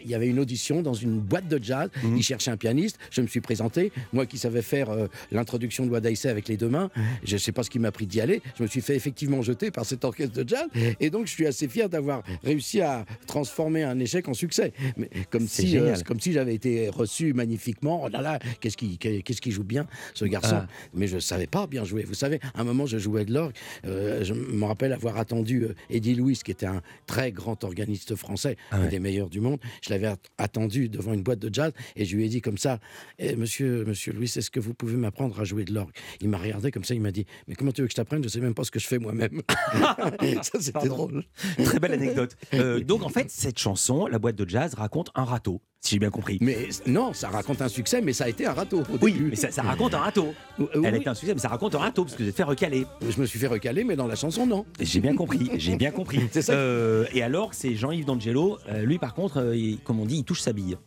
[0.05, 1.89] y, avait une audition dans une boîte de jazz.
[2.15, 2.97] Ils cherchaient un pianiste.
[3.11, 3.91] Je me suis présenté.
[4.13, 6.89] Moi qui savais faire euh, l'introduction de Wadaïsé avec les deux mains.
[7.23, 8.41] Je sais pas ce qui m'a pris d'y aller.
[8.57, 10.67] Je me suis fait effectivement jeter par cet orchestre de jazz.
[10.99, 14.73] Et donc, je suis assez fier d'avoir réussi à transformer un échec en succès.
[14.97, 18.03] Mais comme si, euh, comme si j'avais été reçu magnifiquement.
[18.05, 20.59] Oh là là, qu'est-ce qui, qu'est-ce qui joue bien, ce garçon.
[20.61, 20.67] Ah.
[20.93, 22.03] Mais je savais pas bien jouer.
[22.03, 23.53] Vous savez, à un moment, je jouais de l'orgue.
[23.85, 28.15] Euh, je me rappelle avoir attendu euh, Eddie Louis, qui était un très grand organiste
[28.15, 29.59] français, Ah un des meilleurs du monde.
[29.83, 32.57] Je l'avais at- attendu devant une boîte de jazz et je lui ai dit comme
[32.57, 32.79] ça,
[33.19, 35.91] Eh, Monsieur, Monsieur Louis, est-ce que vous pouvez m'apprendre à jouer de l'orgue?
[36.21, 38.23] Il m'a regardé comme ça, il m'a dit, mais comment tu veux que je t'apprenne?
[38.23, 39.41] Je sais même pas ce que je fais moi-même.
[40.41, 41.23] ça, c'était drôle.
[41.63, 42.35] Très belle anecdote.
[42.53, 45.99] Euh, donc en fait, cette chanson, la boîte de jazz, raconte un râteau, si j'ai
[45.99, 46.37] bien compris.
[46.41, 48.81] Mais non, ça raconte un succès, mais ça a été un râteau.
[48.81, 49.29] au Oui, début.
[49.29, 50.33] mais ça, ça raconte un râteau.
[50.73, 52.43] Elle a été un succès, mais ça raconte un râteau, parce que vous êtes fait
[52.43, 52.85] recaler.
[53.07, 54.65] Je me suis fait recaler, mais dans la chanson, non.
[54.79, 56.21] J'ai bien compris, j'ai bien compris.
[56.41, 56.53] Ça.
[56.53, 58.57] Euh, et alors, c'est Jean-Yves D'Angelo.
[58.69, 60.77] euh, lui, par contre, il- comme on dit, il touche sa bille.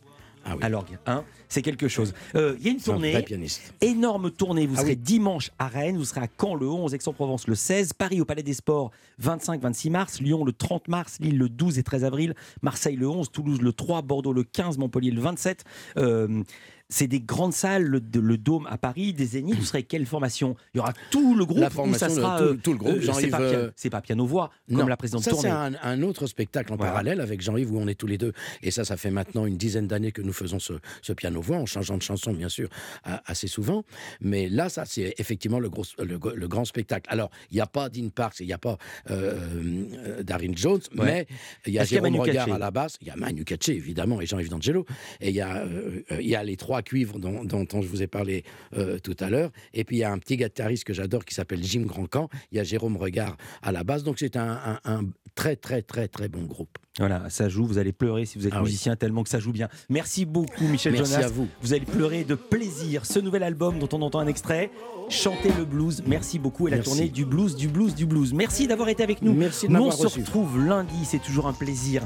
[0.45, 0.59] Ah oui.
[0.63, 0.97] à l'orgue.
[1.05, 2.13] Hein c'est quelque chose.
[2.35, 3.11] Euh, Il y a une tournée.
[3.81, 4.65] Énorme tournée.
[4.65, 4.97] Vous Ah serez oui.
[4.97, 8.41] dimanche à Rennes, vous serez à Caen le 11, Aix-en-Provence le 16, Paris au Palais
[8.43, 12.95] des Sports 25-26 mars, Lyon le 30 mars, Lille le 12 et 13 avril, Marseille
[12.95, 15.63] le 11, Toulouse le 3, Bordeaux le 15, Montpellier le 27.
[15.97, 16.43] Euh,
[16.93, 19.55] c'est des grandes salles, le, le Dôme à Paris, des Zéniths.
[19.55, 20.55] Vous serez quelle formation?
[20.73, 22.77] Il y aura tout le groupe La formation, ça le- sera, tout- euh, tout le
[22.77, 25.71] groupe, euh, c'est pas, euh, c'est pas piano-voix comme Non, la précédente ça, c'est un,
[25.81, 26.91] un autre spectacle en Voilà.
[26.91, 28.33] parallèle avec Jean-Yves où on est tous les deux.
[28.61, 31.65] Et ça, ça fait maintenant une dizaine d'années que nous faisons ce, ce piano-voix en
[31.65, 32.67] changeant de chanson, bien sûr,
[33.25, 33.83] assez souvent.
[34.19, 37.07] Mais là, ça, c'est effectivement le, gros, le, le grand spectacle.
[37.09, 38.77] Alors, il n'y a pas Dean Parks, il n'y a pas
[39.09, 39.39] euh,
[40.19, 41.05] euh, Darin Jones, Ouais.
[41.05, 41.27] mais
[41.67, 44.25] il y a Jérôme Regard à la basse, il y a Manu Katché, évidemment, et
[44.25, 44.85] Jean-Yves D'Angelo.
[45.21, 47.87] Et il y, a, euh, il y a les trois cuivres dont, dont, dont je
[47.87, 48.43] vous ai parlé
[48.77, 49.51] euh, tout à l'heure.
[49.73, 52.29] Et puis, il y a un petit guitariste que j'adore qui s'appelle Jim Grandcamp.
[52.51, 54.03] Il y a Jérôme Regard à la basse.
[54.03, 55.05] Donc, c'est un, un- un
[55.35, 56.77] très, très, très, très bon groupe.
[56.99, 58.65] Voilà, ça joue, vous allez pleurer si vous êtes Ah oui.
[58.65, 59.69] musicien tellement que ça joue bien.
[59.89, 61.25] Merci beaucoup Michel Merci Jonas.
[61.25, 61.47] à vous.
[61.61, 63.05] Vous allez pleurer de plaisir.
[63.05, 64.69] Ce nouvel album dont on entend un extrait,
[65.11, 66.01] Chanter le blues.
[66.07, 66.89] Merci beaucoup et la Merci.
[66.89, 68.33] tournée du blues, du blues, du blues.
[68.33, 69.33] Merci d'avoir été avec nous.
[69.33, 70.21] Merci de Nous on se reçu.
[70.21, 72.03] retrouve lundi, c'est toujours un plaisir.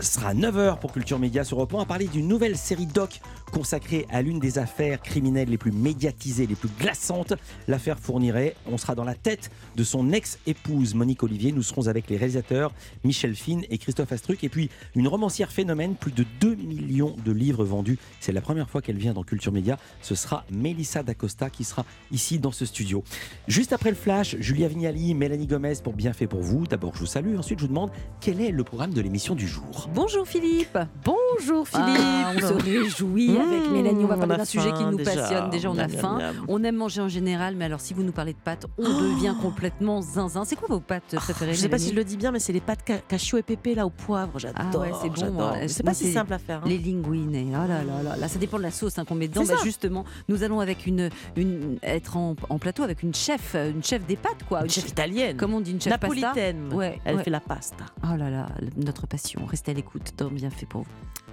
[0.00, 3.20] Ce sera 9h pour Culture Média sur Europe 1 à parler d'une nouvelle série doc
[3.52, 7.34] consacrée à l'une des affaires criminelles les plus médiatisées, les plus glaçantes,
[7.68, 8.56] l'affaire Fourniret.
[8.66, 11.52] On sera dans la tête de son ex-épouse Monique Olivier.
[11.52, 12.72] Nous serons avec les réalisateurs
[13.04, 14.42] Michel Fine et Christophe Astruc.
[14.44, 17.98] Et puis une romancière phénomène, plus de 2 millions de livres vendus.
[18.20, 19.78] C'est la première fois qu'elle vient dans Culture Média.
[20.00, 23.02] Ce sera Mélissa D'Acosta qui sera ici dans ce studio.
[23.48, 26.66] Juste après le flash, Julia Vignali, Mélanie Gomez pour Bien fait pour vous.
[26.66, 27.36] D'abord, je vous salue.
[27.38, 27.90] Ensuite, je vous demande
[28.20, 29.88] quel est le programme de l'émission du jour.
[29.94, 30.78] Bonjour Philippe.
[31.04, 31.86] Bonjour Philippe.
[31.98, 34.04] Ah, on se réjouit Mmh, avec Mélanie.
[34.04, 35.14] On va parler a d'un sujet qui nous déjà.
[35.14, 35.50] passionne.
[35.50, 36.18] Déjà, on a Miam, faim.
[36.18, 36.44] miam.
[36.48, 39.34] On aime manger en général, mais alors si vous nous parlez de pâtes, on devient
[39.40, 40.44] complètement zinzin.
[40.44, 42.52] C'est quoi vos pâtes préférées Je sais pas si je le dis bien, mais c'est
[42.52, 44.38] les pâtes ca- cachou et pépé là au poivre.
[44.38, 44.56] J'adore.
[44.74, 45.32] Ah ouais, c'est bon.
[45.32, 45.54] moi.
[45.68, 46.58] C'est pas si simple à faire.
[46.64, 46.68] hein.
[46.68, 47.52] Les linguines.
[47.54, 48.28] Oh là là là là.
[48.28, 49.44] Ça dépend de la sauce hein, qu'on met dedans.
[49.46, 53.82] Bah, justement, nous allons avec une, une être en, en plateau avec une chef, une
[53.82, 54.62] chef des pâtes quoi.
[54.62, 55.36] Une chef italienne.
[55.36, 56.72] Comment on dit une chef pasta Napolitaine.
[56.72, 57.00] Ouais.
[57.04, 57.24] Elle ouais.
[57.24, 57.84] fait la pasta.
[58.04, 59.44] Oh là là, notre passion.
[59.46, 60.12] Restez à l'écoute.
[60.16, 60.90] Dans bien fait pour vous.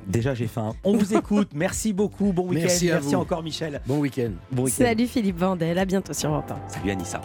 [0.08, 0.74] Déjà, j'ai faim.
[0.84, 1.50] On vous écoute.
[1.56, 2.34] Merci beaucoup.
[2.34, 2.68] Bon week-end.
[2.84, 3.82] Merci encore, Michel.
[3.86, 4.32] Bon week-end.
[4.52, 4.84] Bon week-end.
[4.84, 5.78] Salut Philippe Vandel.
[5.78, 6.70] À bientôt sur Europe 1.
[6.70, 7.22] Salut Anissa.